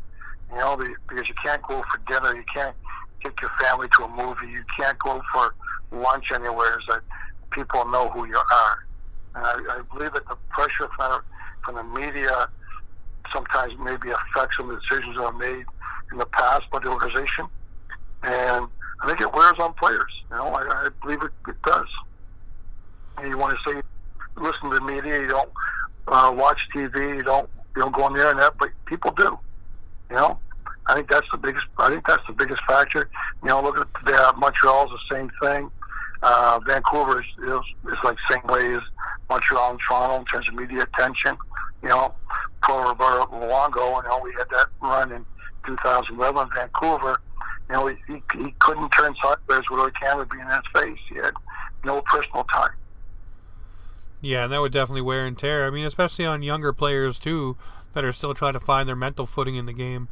[0.50, 2.34] You know, the, because you can't go for dinner.
[2.34, 2.76] You can't
[3.24, 4.52] take your family to a movie.
[4.52, 5.54] You can't go for
[5.90, 6.78] lunch anywhere.
[6.88, 7.02] That
[7.50, 8.78] people know who you are.
[9.34, 11.22] And I, I believe that the pressure from,
[11.64, 12.48] from the media
[13.32, 15.64] sometimes maybe affects some of the decisions that are made
[16.10, 17.46] in the past by the organization.
[18.22, 18.68] And
[19.02, 20.12] I think it wears on players.
[20.30, 21.88] You know, I, I believe it, it does.
[23.18, 23.82] And you want to say,
[24.36, 25.50] listen to the media, you don't
[26.08, 29.38] uh, watch TV, you don't you don't go on the internet, but people do.
[30.10, 30.38] You know,
[30.86, 31.64] I think that's the biggest.
[31.78, 33.08] I think that's the biggest factor.
[33.42, 35.70] You know, look at the, uh, Montreal's the same thing.
[36.22, 38.82] Uh, Vancouver is, is, is like same way as
[39.28, 41.36] Montreal and Toronto in terms of media attention.
[41.82, 42.14] You know,
[42.66, 45.24] for Roberto Luongo, you know, we had that run in
[45.66, 47.20] 2011 in Vancouver.
[47.68, 50.98] You know, he, he, he couldn't turn sideways with a camera being in his face.
[51.08, 51.34] He had
[51.84, 52.72] no personal time.
[54.20, 55.66] Yeah, and that would definitely wear and tear.
[55.66, 57.56] I mean, especially on younger players too
[57.92, 60.08] that are still trying to find their mental footing in the game.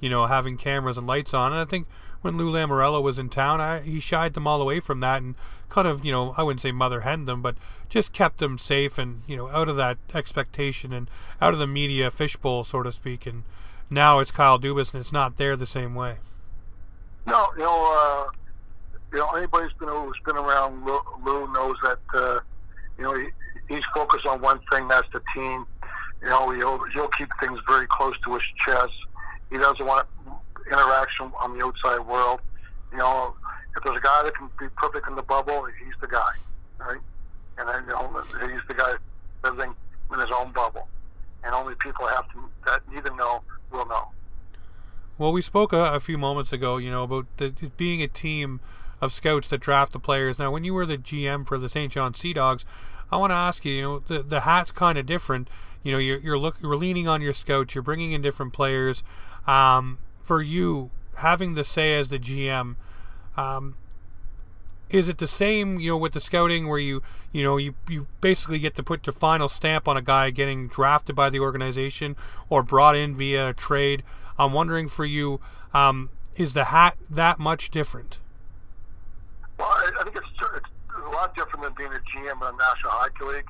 [0.00, 1.52] You know, having cameras and lights on.
[1.52, 1.86] And I think
[2.24, 5.34] when Lou Lamoriello was in town, I, he shied them all away from that and
[5.68, 7.54] kind of, you know, I wouldn't say mother hen them, but
[7.90, 11.10] just kept them safe and, you know, out of that expectation and
[11.42, 13.26] out of the media fishbowl, so to speak.
[13.26, 13.42] And
[13.90, 16.16] now it's Kyle Dubas and it's not there the same way.
[17.26, 18.30] No, you know, uh,
[19.12, 22.40] you know, anybody who's been who's been around Lou, Lou knows that, uh,
[22.96, 23.26] you know, he,
[23.68, 24.88] he's focused on one thing.
[24.88, 25.66] That's the team.
[26.22, 28.94] You know, he'll he'll keep things very close to his chest.
[29.50, 30.08] He doesn't want
[30.66, 32.40] interaction on the outside world.
[32.92, 33.34] You know,
[33.76, 36.30] if there's a guy that can be perfect in the bubble, he's the guy,
[36.78, 37.00] right?
[37.58, 38.94] And then you know, he's the guy
[39.42, 39.74] living
[40.12, 40.88] in his own bubble,
[41.42, 44.08] and only people have to that need to know will know.
[45.18, 48.60] Well, we spoke a, a few moments ago, you know, about the, being a team
[49.00, 50.38] of scouts that draft the players.
[50.38, 52.64] Now, when you were the GM for the Saint John Sea Dogs,
[53.12, 55.48] I want to ask you, you know, the the hat's kind of different.
[55.82, 57.74] You know, you're you're look you're leaning on your scouts.
[57.74, 59.02] You're bringing in different players.
[59.46, 62.76] Um, for you, having the say as the GM,
[63.36, 63.76] um,
[64.90, 65.78] is it the same?
[65.78, 69.02] You know, with the scouting where you you know you you basically get to put
[69.02, 72.16] the final stamp on a guy getting drafted by the organization
[72.48, 74.02] or brought in via a trade.
[74.38, 75.40] I'm wondering for you,
[75.72, 78.18] um, is the hat that much different?
[79.58, 80.66] Well, I think it's, it's
[81.06, 83.48] a lot different than being a GM in a National Hockey League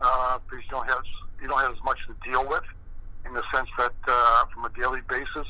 [0.00, 1.02] uh, because you don't have
[1.40, 2.64] you don't have as much to deal with
[3.26, 5.46] in the sense that uh, from a daily basis.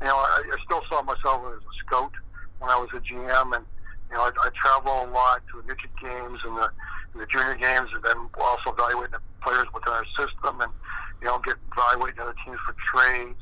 [0.00, 2.12] You know, I, I still saw myself as a scout
[2.58, 3.64] when I was a GM, and
[4.10, 6.68] you know, I, I travel a lot to the midget games and the,
[7.14, 10.72] and the junior games, and then also evaluating the players within our system, and
[11.20, 13.40] you know, get evaluating other teams for trades.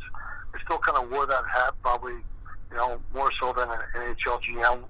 [0.54, 2.22] I still kind of wore that hat, probably,
[2.70, 4.84] you know, more so than an NHL GM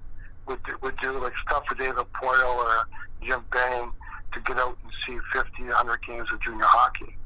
[0.47, 1.19] would do, would do.
[1.19, 2.85] Like tough for David Poile or
[3.23, 3.91] Jim Benning
[4.33, 7.17] to get out and see 50, 100 games of junior hockey.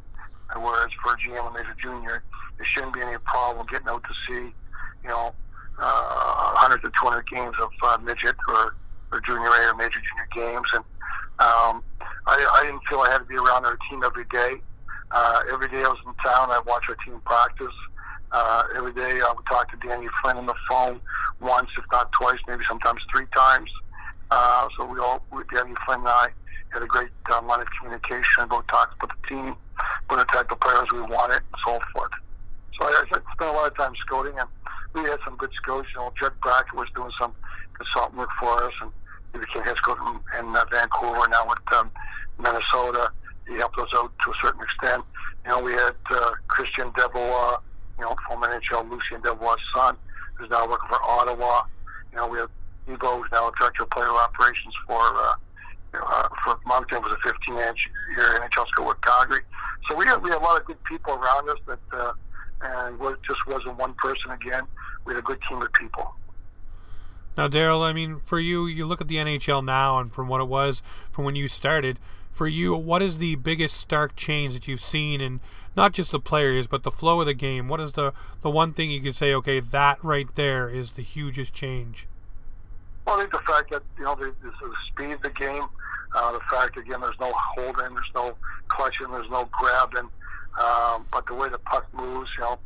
[0.55, 2.23] Whereas for a GM and major junior,
[2.57, 4.53] there shouldn't be any problem getting out to see,
[5.03, 5.33] you know,
[5.77, 8.75] uh, 100 to 200 games of uh, midget or,
[9.11, 10.67] or junior A or major junior games.
[10.73, 10.83] And
[11.39, 11.83] um,
[12.27, 14.61] I, I didn't feel I had to be around our team every day.
[15.11, 17.73] Uh, every day I was in town, I'd watch our team practice.
[18.31, 21.01] Uh, every day I would talk to Danny Flynn on the phone
[21.39, 23.71] once, if not twice, maybe sometimes three times.
[24.29, 26.27] Uh, so we all, Danny Flynn and I,
[26.69, 29.55] had a great uh, line of communication about talking about the team,
[30.09, 32.11] what the type of players we wanted, and so forth.
[32.79, 34.49] So I, I spent a lot of time scouting, and
[34.93, 35.87] we had some good scouts.
[35.93, 37.33] You know, Judd Brackett was doing some
[37.77, 38.91] consultant work for us, and
[39.33, 41.27] he became head scout in, in uh, Vancouver.
[41.29, 41.91] Now with um,
[42.39, 43.11] Minnesota,
[43.47, 45.03] he helped us out to a certain extent.
[45.45, 47.59] You know, we had uh, Christian DeBlois,
[47.97, 49.95] you know, former NHL Lucien DeBlois' son,
[50.35, 51.63] who's now working for Ottawa.
[52.11, 52.49] You know, we have
[52.87, 55.33] Evo, who's now director of player operations for uh,
[55.93, 59.41] uh, for Moncton was a 15 inch year NHL scout with Calgary.
[59.89, 62.13] So we had we had a lot of good people around us that, uh,
[62.61, 64.63] and it just wasn't one person again.
[65.05, 66.13] We had a good team of people.
[67.37, 70.41] Now, Darrell, I mean, for you, you look at the NHL now, and from what
[70.41, 71.97] it was from when you started,
[72.31, 75.39] for you, what is the biggest stark change that you've seen in
[75.73, 77.69] not just the players, but the flow of the game?
[77.69, 81.01] What is the the one thing you could say, okay, that right there is the
[81.01, 82.08] hugest change?
[83.09, 85.63] Well, I think the fact that you know the, the, the speed of the game,
[86.13, 88.35] uh, the fact again there's no holding, there's no
[88.67, 90.11] clutching, there's no grabbing,
[90.61, 92.59] um, but the way the puck moves, you know,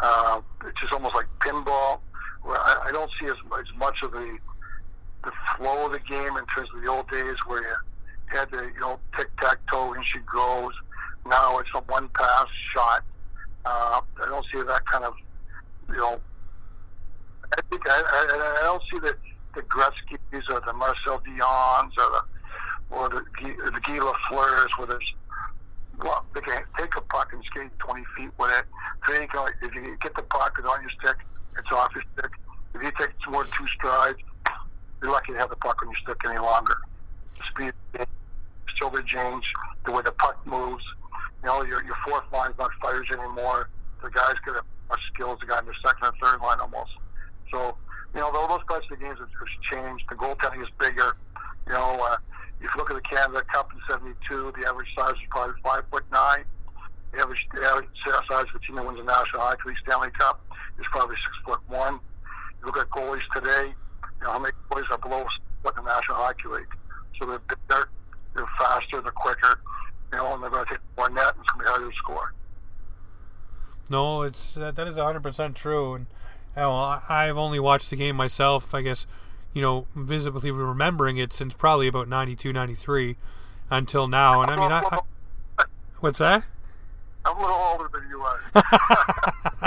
[0.00, 1.98] uh, it's just almost like pinball.
[2.42, 4.38] Where I, I don't see as, as much of the
[5.22, 7.74] the flow of the game in terms of the old days where you
[8.28, 10.72] had to you know tic tac toe and she goes.
[11.26, 13.04] Now it's a one pass shot.
[13.66, 15.12] Uh, I don't see that kind of
[15.90, 16.18] you know.
[17.52, 19.16] I think I, I, I don't see that
[19.54, 22.22] the Gretzky's or the Marcel Dionnes or the
[22.90, 25.14] or the the Guy Lafleurs where there's
[26.02, 28.64] well, they can take a puck and skate 20 feet with it.
[29.06, 31.16] So you can, if you get the puck, it's on your stick,
[31.58, 32.30] it's off your stick.
[32.74, 34.18] If you take more than two strides,
[35.02, 36.76] you're lucky to have the puck on your stick any longer.
[37.38, 38.06] The speed,
[38.74, 39.52] still the change,
[39.84, 40.84] the way the puck moves.
[41.42, 43.68] You know, your, your fourth line's not fires anymore.
[44.02, 46.60] The guys get as much skill as the guy in their second or third line
[46.60, 46.92] almost.
[47.50, 47.76] So
[48.14, 49.28] you know, those types of the games have
[49.70, 50.04] changed.
[50.08, 51.16] The goaltending is bigger.
[51.66, 52.16] You know, uh,
[52.60, 55.84] if you look at the Canada Cup in '72, the average size was probably five
[55.90, 56.44] foot nine.
[57.12, 60.10] The average, the average size of the team that wins the National Hockey League Stanley
[60.18, 60.40] Cup
[60.78, 62.00] is probably six foot one.
[62.60, 63.72] You look at goalies today.
[64.20, 65.24] You know how many goalies are below
[65.62, 66.74] what the National Hockey League?
[67.18, 67.88] So they're bigger,
[68.34, 69.60] they're faster, they're quicker.
[70.12, 71.90] You know, and they're going to take more net, and it's going to be harder
[71.90, 72.34] to score.
[73.88, 76.06] No, it's uh, that is 100% true, and
[76.56, 79.06] well, I've only watched the game myself, I guess,
[79.52, 83.16] you know, visibly remembering it since probably about 92, 93
[83.70, 84.42] until now.
[84.42, 84.82] And I mean, I,
[85.58, 85.64] I
[86.00, 86.44] what's that?
[87.24, 88.40] I'm a little older than you are.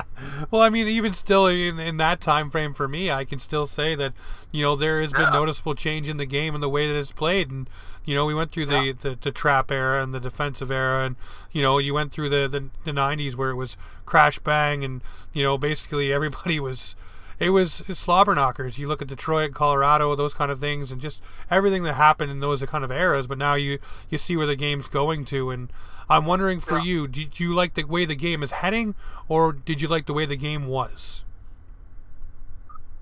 [0.51, 3.65] well, I mean, even still in, in that time frame for me, I can still
[3.65, 4.13] say that
[4.51, 7.11] you know there has been noticeable change in the game and the way that it's
[7.11, 7.51] played.
[7.51, 7.69] And
[8.05, 11.15] you know, we went through the, the, the, trap era and the defensive era, and
[11.51, 15.01] you know, you went through the, the the '90s where it was crash bang, and
[15.31, 16.95] you know, basically everybody was.
[17.39, 18.77] It was slobber knockers.
[18.77, 22.39] You look at Detroit, Colorado, those kind of things, and just everything that happened in
[22.39, 23.27] those kind of eras.
[23.27, 25.69] But now you you see where the game's going to, and
[26.09, 26.83] I'm wondering for yeah.
[26.83, 28.95] you, did you like the way the game is heading,
[29.27, 31.23] or did you like the way the game was?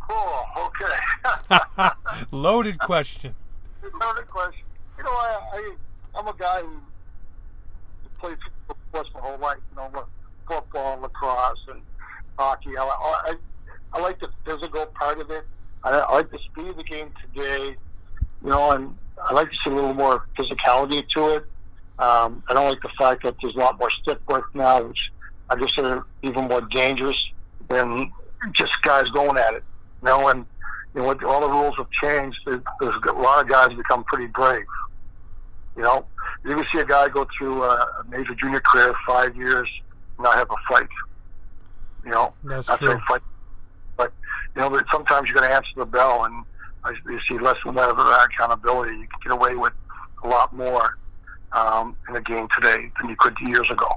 [0.09, 1.91] Oh, okay.
[2.31, 3.35] Loaded question.
[3.81, 4.65] Loaded question.
[4.97, 5.75] You know, I, I
[6.15, 6.79] I'm a guy who
[8.19, 8.37] played
[8.89, 9.57] sports my whole life.
[9.71, 10.05] You know,
[10.47, 11.81] football, lacrosse, and
[12.37, 12.77] hockey.
[12.77, 13.33] I, I,
[13.93, 15.45] I like the physical part of it.
[15.83, 17.75] I, I like the speed of the game today.
[18.43, 21.45] You know, and I like to see a little more physicality to it.
[22.01, 25.11] Um, I don't like the fact that there's a lot more stick work now, which
[25.51, 27.31] I consider even more dangerous
[27.69, 28.11] than
[28.53, 29.63] just guys going at it.
[30.01, 30.45] You know, and
[30.95, 34.25] you know, with all the rules have changed, there's, a lot of guys become pretty
[34.25, 34.65] brave.
[35.75, 36.05] You know,
[36.43, 39.69] you can see a guy go through a major junior career, five years,
[40.17, 40.89] and not have a fight.
[42.03, 42.99] You know, that's not true.
[43.07, 43.21] Fight.
[43.95, 44.11] But
[44.55, 46.43] you know, but sometimes you're going to answer the bell, and
[46.83, 48.93] I, you see less and less of that accountability.
[48.93, 49.73] You can get away with
[50.23, 50.97] a lot more
[51.53, 53.87] um, in the game today than you could years ago.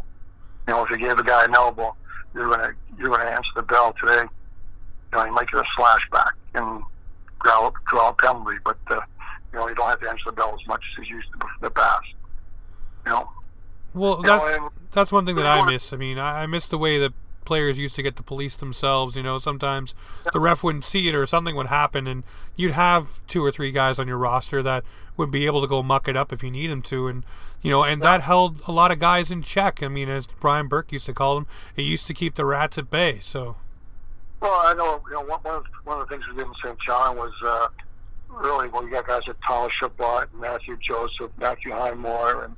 [0.66, 1.94] You know, if you gave a guy an elbow,
[2.34, 4.22] you're gonna you're gonna answer the bell today.
[4.22, 6.82] You know, you might get a slash back and
[7.42, 9.00] draw draw a penalty, but uh,
[9.52, 11.46] you know you don't have to answer the bell as much as you used to
[11.46, 12.06] in the past.
[13.06, 13.30] You know.
[13.92, 15.92] Well, that, know, that's one thing that I miss.
[15.92, 17.12] I mean, I, I miss the way that
[17.44, 19.16] players used to get to police themselves.
[19.16, 19.94] You know, sometimes
[20.32, 22.24] the ref wouldn't see it or something would happen, and
[22.56, 24.82] you'd have two or three guys on your roster that
[25.16, 27.24] would be able to go muck it up if you need him to, and
[27.62, 29.82] you know, and that held a lot of guys in check.
[29.82, 31.46] I mean, as Brian Burke used to call them,
[31.76, 33.18] it used to keep the rats at bay.
[33.20, 33.56] So.
[34.40, 35.00] Well, I know.
[35.08, 37.68] You know, one of one of the things we did in Saint John was uh,
[38.28, 38.84] really well.
[38.84, 42.56] You got guys like Thomas Chabot, Matthew Joseph, Matthew Highmore, and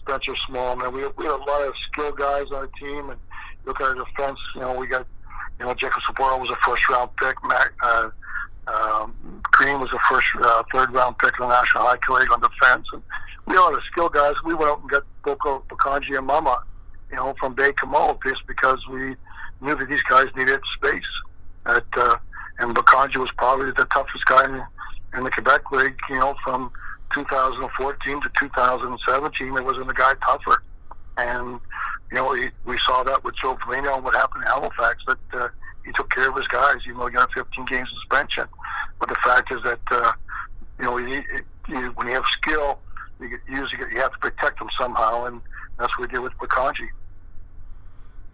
[0.00, 0.92] Spencer Smallman.
[0.92, 3.20] We we had a lot of skilled guys on our team, and
[3.66, 4.38] look at our defense.
[4.54, 5.06] You know, we got,
[5.58, 7.36] you know, Jacob Sapporo was a first round pick.
[7.44, 8.10] Matt, uh,
[8.74, 12.40] um, Green was the first, uh, third round pick in the National Hockey League on
[12.40, 12.86] defense.
[12.92, 13.02] And
[13.46, 14.34] we all the skill guys.
[14.44, 16.62] We went out and got Boko Bokondji and Mama,
[17.10, 19.16] you know, from Baie-Comeau just because we
[19.60, 21.02] knew that these guys needed space.
[21.66, 22.16] At, uh,
[22.58, 24.62] and Bokondji was probably the toughest guy in,
[25.18, 26.70] in the Quebec League, you know, from
[27.14, 29.54] 2014 to 2017.
[29.54, 30.62] There wasn't a guy tougher.
[31.16, 31.60] And
[32.10, 35.48] you know, we saw that with Joe Foligno and what happened in Halifax, that uh,
[35.84, 38.44] he took care of his guys, even though he got a 15 game suspension.
[38.98, 40.12] But the fact is that, uh,
[40.78, 41.22] you know, he,
[41.66, 42.78] he, when you have skill,
[43.20, 45.40] you get, usually get, you have to protect them somehow, and
[45.78, 46.88] that's what we did with Bokondji.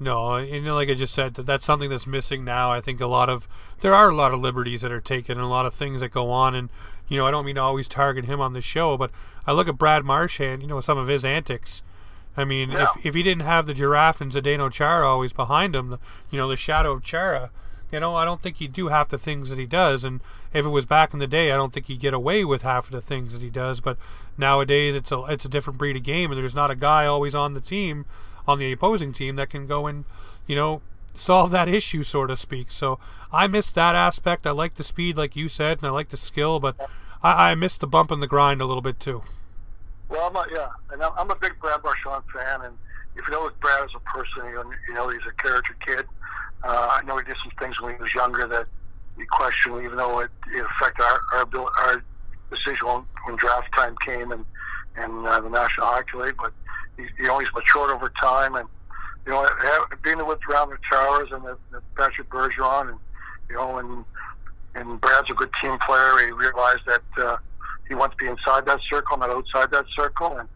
[0.00, 2.72] No, and like I just said, that's something that's missing now.
[2.72, 3.46] I think a lot of
[3.80, 6.10] there are a lot of liberties that are taken and a lot of things that
[6.10, 6.54] go on.
[6.54, 6.68] And
[7.08, 9.10] you know, I don't mean to always target him on the show, but
[9.46, 11.82] I look at Brad Marchand, you know, some of his antics.
[12.36, 12.88] I mean, Yeah.
[12.96, 15.98] if if he didn't have the giraffe and Zdeno Chara always behind him, the,
[16.28, 17.50] you know, the shadow of Chara,
[17.90, 20.04] you know, I don't think he'd do half the things that he does.
[20.04, 20.20] And
[20.52, 22.86] if it was back in the day, I don't think he'd get away with half
[22.86, 23.80] of the things that he does.
[23.80, 23.96] But
[24.36, 27.34] nowadays, it's a it's a different breed of game, and there's not a guy always
[27.34, 28.04] on the team,
[28.46, 30.04] on the opposing team, that can go and,
[30.46, 30.82] you know,
[31.14, 32.72] solve that issue, so to speak.
[32.72, 32.98] So
[33.32, 34.46] I miss that aspect.
[34.46, 36.76] I like the speed, like you said, and I like the skill, but
[37.22, 39.22] I, I miss the bump and the grind a little bit too.
[40.08, 42.76] Well, I'm a, yeah, and I'm, I'm a big Brad Marchand fan, and
[43.16, 46.06] if you know Brad as a person, you know, you know he's a character kid.
[46.62, 48.66] Uh, I know he did some things when he was younger that
[49.18, 52.04] you question, even though it, it affected our our, abil- our
[52.50, 54.44] decision when, when draft time came and
[54.96, 56.36] and uh, the National Hockey League.
[56.36, 56.52] But
[56.96, 58.68] he, you know matured over time, and
[59.26, 62.98] you know ha- being with around the Towers and the, the Patrice Bergeron, and
[63.48, 64.04] you know, and
[64.74, 66.18] and Brad's a good team player.
[66.18, 67.02] He realized that.
[67.16, 67.36] Uh,
[67.88, 70.36] he wants to be inside that circle, not outside that circle.
[70.38, 70.48] And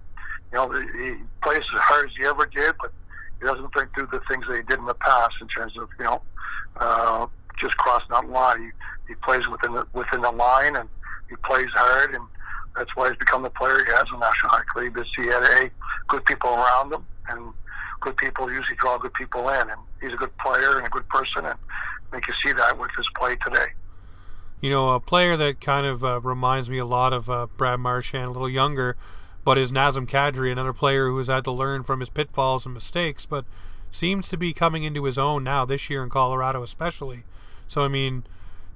[0.52, 2.92] you know, he plays as hard as he ever did, but
[3.40, 5.88] he doesn't think through the things that he did in the past in terms of
[5.98, 6.22] you know
[6.76, 7.26] uh,
[7.60, 8.62] just crossing that line.
[8.62, 10.88] He, he plays within the within the line, and
[11.28, 12.24] he plays hard, and
[12.76, 14.94] that's why he's become the player he has in National Hockey League.
[14.94, 15.70] Because he had a
[16.08, 17.52] good people around him, and
[18.00, 21.08] good people usually draw good people in, and he's a good player and a good
[21.08, 23.66] person, and I think you see that with his play today.
[24.60, 27.78] You know, a player that kind of uh, reminds me a lot of uh, Brad
[27.78, 28.96] Marchand, a little younger,
[29.48, 32.74] but is Nazem Kadri, another player who has had to learn from his pitfalls and
[32.74, 33.46] mistakes, but
[33.90, 37.24] seems to be coming into his own now this year in Colorado, especially.
[37.66, 38.24] So, I mean,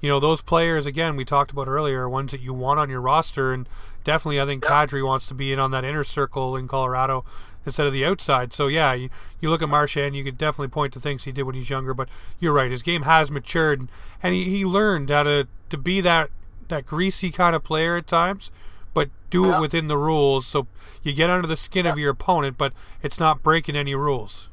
[0.00, 2.88] you know, those players, again, we talked about earlier, are ones that you want on
[2.88, 3.68] your roster, and
[4.02, 7.22] definitely I think Kadri wants to be in on that inner circle in Colorado
[7.66, 8.54] instead of the outside.
[8.54, 9.10] So, yeah, you,
[9.42, 11.92] you look at Marchand, you could definitely point to things he did when he's younger,
[11.92, 12.08] but
[12.40, 13.88] you're right, his game has matured,
[14.22, 16.30] and he, he learned how to, to be that,
[16.68, 18.50] that greasy kind of player at times,
[18.94, 19.56] but do Yeah.
[19.56, 20.46] it within the rules.
[20.46, 20.66] So
[21.02, 22.72] you get under the skin of your opponent, but
[23.02, 24.48] it's not breaking any rules.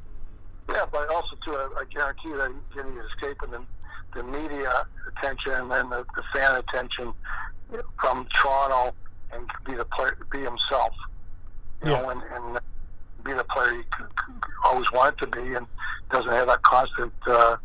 [0.70, 3.62] Yeah, but also too, I, I guarantee you that he's getting escaping the,
[4.16, 7.14] the media attention and the, the fan attention
[8.00, 8.96] from Toronto
[9.32, 10.94] and be the player, be himself,
[11.84, 12.60] you know, and, and
[13.24, 13.84] be the player he
[14.64, 15.68] always wanted to be, and
[16.12, 17.58] doesn't have that constant uh,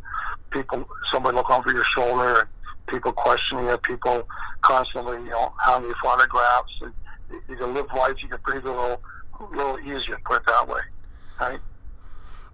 [0.50, 2.48] people, somebody look over your shoulder, and
[2.88, 4.28] people questioning you, people
[4.62, 6.72] constantly, you know, hounding you for autographs.
[6.82, 6.92] And
[7.30, 9.00] you, you can live life, you can breathe a little,
[9.40, 10.80] a little easier, put it that way,
[11.40, 11.60] right?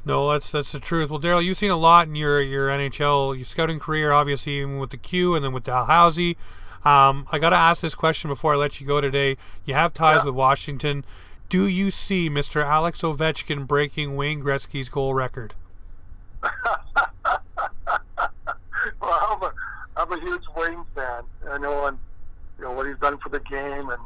[0.05, 1.11] No, that's that's the truth.
[1.11, 4.78] Well, Darrell, you've seen a lot in your your NHL your scouting career, obviously even
[4.78, 6.39] with the Q and then with Dalhousie.
[6.87, 9.37] Um, I got to ask this question before I let you go today.
[9.66, 10.24] You have ties Yeah.
[10.26, 11.05] with Washington.
[11.51, 12.64] Do you see Mr.
[12.64, 15.53] Alex Ovechkin breaking Wayne Gretzky's goal record?
[19.01, 19.53] well,
[20.01, 21.24] I'm a huge Wayne fan.
[21.51, 21.98] I know, and
[22.59, 24.03] you know what he's done for the game, and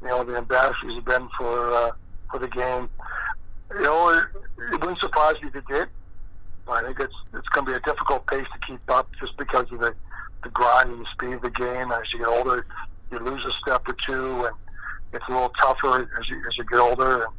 [0.00, 1.90] you know the ambassadors he's been for uh,
[2.30, 2.88] for the game.
[3.72, 4.26] You know, it,
[4.72, 5.88] it wouldn't surprise me if he did.
[6.68, 9.66] I think it's it's going to be a difficult pace to keep up, just because
[9.72, 9.92] of the
[10.44, 11.90] the grind and the speed of the game.
[11.90, 12.64] As you get older,
[13.10, 14.54] you lose a step or two, and
[15.12, 17.24] it's a little tougher as you as you get older.
[17.24, 17.34] And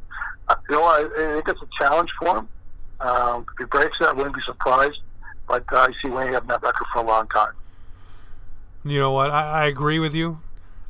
[0.48, 2.48] uh, you know, I, I think it's a challenge for him.
[3.00, 5.00] Um, if he breaks that, I wouldn't be surprised.
[5.48, 7.52] But uh, I see Wayne having that record for a long time.
[8.86, 9.30] You know what?
[9.30, 10.40] I, I agree with you.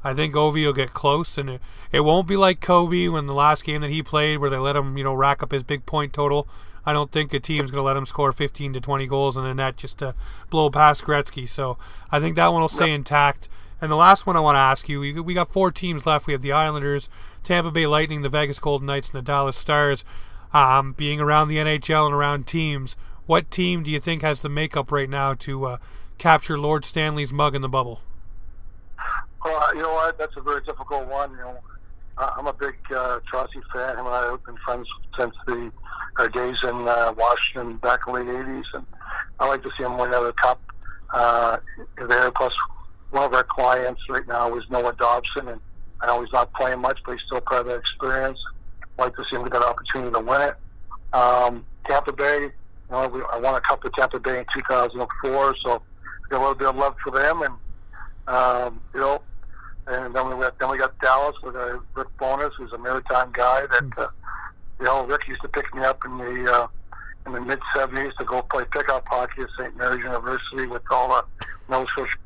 [0.04, 3.34] I think Ovi will get close, and it, it won't be like Kobe when the
[3.34, 5.86] last game that he played, where they let him, you know, rack up his big
[5.86, 6.46] point total.
[6.84, 9.44] I don't think a team's going to let him score 15 to 20 goals in
[9.44, 10.14] a net just to
[10.50, 11.48] blow past Gretzky.
[11.48, 11.78] So
[12.12, 13.48] I think that one will stay intact.
[13.80, 16.28] And the last one I want to ask you, we, we got four teams left.
[16.28, 17.08] We have the Islanders,
[17.42, 20.04] Tampa Bay Lightning, the Vegas Golden Knights, and the Dallas Stars.
[20.54, 24.48] Um, being around the NHL and around teams, what team do you think has the
[24.48, 25.78] makeup right now to uh,
[26.18, 28.00] capture Lord Stanley's mug in the bubble?
[29.76, 30.18] You know what?
[30.18, 31.32] That's a very difficult one.
[31.32, 31.58] You know,
[32.16, 33.46] I- I'm a big uh, fan.
[33.98, 34.88] Him and I have been friends
[35.18, 35.70] since the
[36.18, 38.86] our days in uh, Washington back in the late '80s, and
[39.38, 40.62] I like to see him win another cup
[41.12, 41.58] uh,
[42.08, 42.30] there.
[42.30, 42.54] Plus,
[43.10, 45.60] one of our clients right now is Noah Dobson, and
[46.00, 48.38] I know he's not playing much, but he's still part of that experience.
[48.98, 50.54] I like to see him get that opportunity to win it.
[51.12, 52.52] Um, Tampa Bay, you
[52.90, 55.82] know, we, I won a cup with Tampa Bay in 2004, so
[56.28, 57.54] got a little bit of love for them, and
[58.28, 59.22] um, you know,
[59.86, 63.30] and then we got then we got Dallas with uh, Rick Bowness, who's a maritime
[63.32, 64.08] guy that uh,
[64.78, 66.66] you know Rick used to pick me up in the uh,
[67.26, 69.76] in the mid '70s to go play pickup hockey at St.
[69.76, 72.16] Mary's University with all the Nova Scotia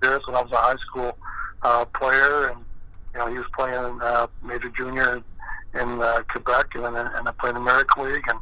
[0.00, 1.18] Bears when I was a high school
[1.62, 2.64] uh, player, and
[3.12, 5.22] you know he was playing uh, major junior
[5.74, 8.38] in uh, Quebec, and then and I played in the American League, and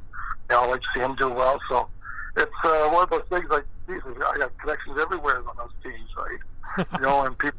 [0.50, 1.58] you know, I like to see him do well.
[1.68, 1.88] So
[2.36, 6.10] it's uh, one of those things like Jesus, I got connections everywhere on those teams,
[6.16, 6.86] right?
[6.92, 7.58] you know, and people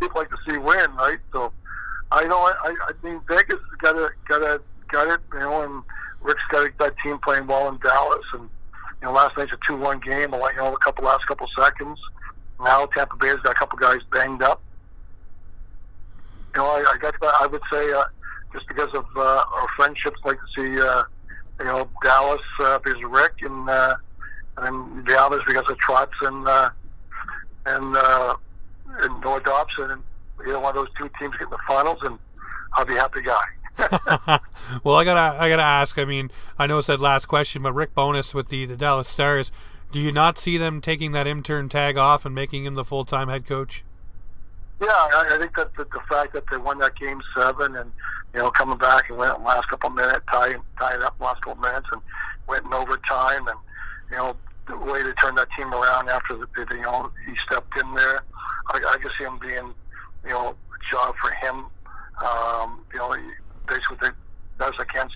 [0.00, 1.18] people like to see win, right?
[1.32, 1.52] So
[2.10, 5.82] I know I, I, mean Vegas got to got to got it, you know, and
[6.20, 8.42] Rick's got that team playing well in Dallas, and
[9.00, 11.98] you know last night's a two-one game, you know a couple last couple seconds.
[12.60, 14.60] Now Tampa Bay's got a couple guys banged up.
[16.54, 18.04] You know, I, I guess I would say uh,
[18.52, 21.04] just because of uh, our friendships, like to see uh,
[21.58, 23.96] you know Dallas uh, because of Rick, and uh,
[24.58, 26.70] and the others because of Trotz and uh,
[27.66, 28.36] and uh,
[29.00, 30.02] and Noah Dobson, and
[30.46, 32.18] either one of those two teams get in the finals, and
[32.74, 33.44] I'll be a happy guy.
[34.84, 35.98] well, I gotta, I gotta ask.
[35.98, 39.08] I mean, I know it's that last question, but Rick Bowness with the, the Dallas
[39.08, 39.50] Stars,
[39.90, 43.04] do you not see them taking that intern tag off and making him the full
[43.04, 43.84] time head coach?
[44.80, 47.92] Yeah, I, I think that the, the fact that they won that game seven and
[48.34, 51.62] you know coming back and went in last couple minutes, tying tying up last couple
[51.62, 52.02] minutes, and
[52.48, 53.58] went in overtime, and
[54.12, 54.36] you know
[54.68, 57.94] the way they turned that team around after the, the you know he stepped in
[57.94, 58.22] there.
[58.68, 59.74] I, I can see him being
[60.24, 61.66] you know a job for him.
[62.24, 63.16] Um, you know,
[63.66, 64.14] basically the
[64.58, 65.08] best I can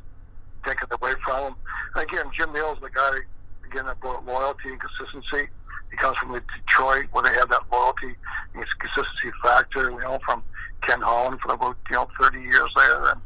[0.64, 1.55] take it away from him.
[1.94, 3.18] And again, Jim Nill's the guy
[3.64, 5.49] again about loyalty and consistency.
[5.90, 8.16] He comes from Detroit where they have that loyalty
[8.55, 10.42] and consistency factor, you know, from
[10.82, 13.05] Ken Holland for about, you know, 30 years there.
[13.11, 13.20] And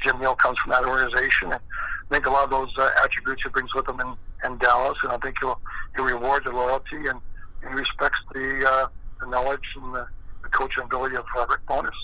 [0.00, 1.52] Jim Nill comes from that organization.
[1.52, 4.14] And I think a lot of those uh, attributes he brings with him in,
[4.44, 4.98] in Dallas.
[5.02, 5.60] And I think he'll,
[5.96, 7.20] he'll reward the loyalty and,
[7.62, 8.86] and he respects the, uh,
[9.20, 10.06] the knowledge and the,
[10.42, 11.94] the coaching ability of uh, Rick Bowness.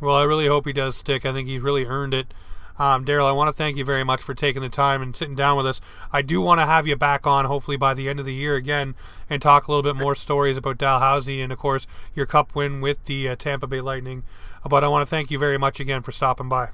[0.00, 1.26] Well, I really hope he does stick.
[1.26, 2.32] I think he's really earned it.
[2.78, 5.34] Um, Darrell, I want to thank you very much for taking the time and sitting
[5.34, 5.82] down with us.
[6.14, 8.56] I do want to have you back on, hopefully by the end of the year
[8.56, 8.94] again,
[9.28, 12.80] and talk a little bit more stories about Dalhousie and, of course, your Cup win
[12.80, 14.22] with the uh, Tampa Bay Lightning.
[14.66, 16.70] But I want to thank you very much again for stopping by.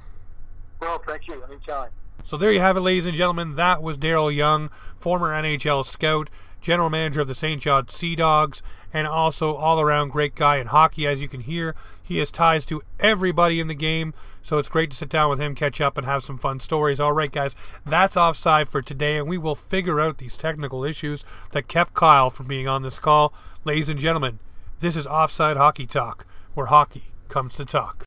[0.81, 1.43] Well, thank you.
[1.43, 1.91] Anytime.
[2.27, 3.55] So there you have it, ladies and gentlemen.
[3.55, 4.69] That was Darrell Young,
[4.99, 6.29] former NHL scout,
[6.61, 10.67] general manager of the Saint John Sea Dogs, and also all around great guy in
[10.67, 11.07] hockey.
[11.07, 14.13] As you can hear, he has ties to everybody in the game,
[14.43, 16.99] so it's great to sit down with him, catch up, and have some fun stories.
[16.99, 17.55] All right, guys,
[17.85, 22.31] that's offside for today, and we will figure out these technical issues that kept Kyle
[22.31, 23.33] from being on this call.
[23.65, 24.41] Ladies and gentlemen,
[24.81, 28.05] this is Offside Hockey Talk, where hockey comes to talk.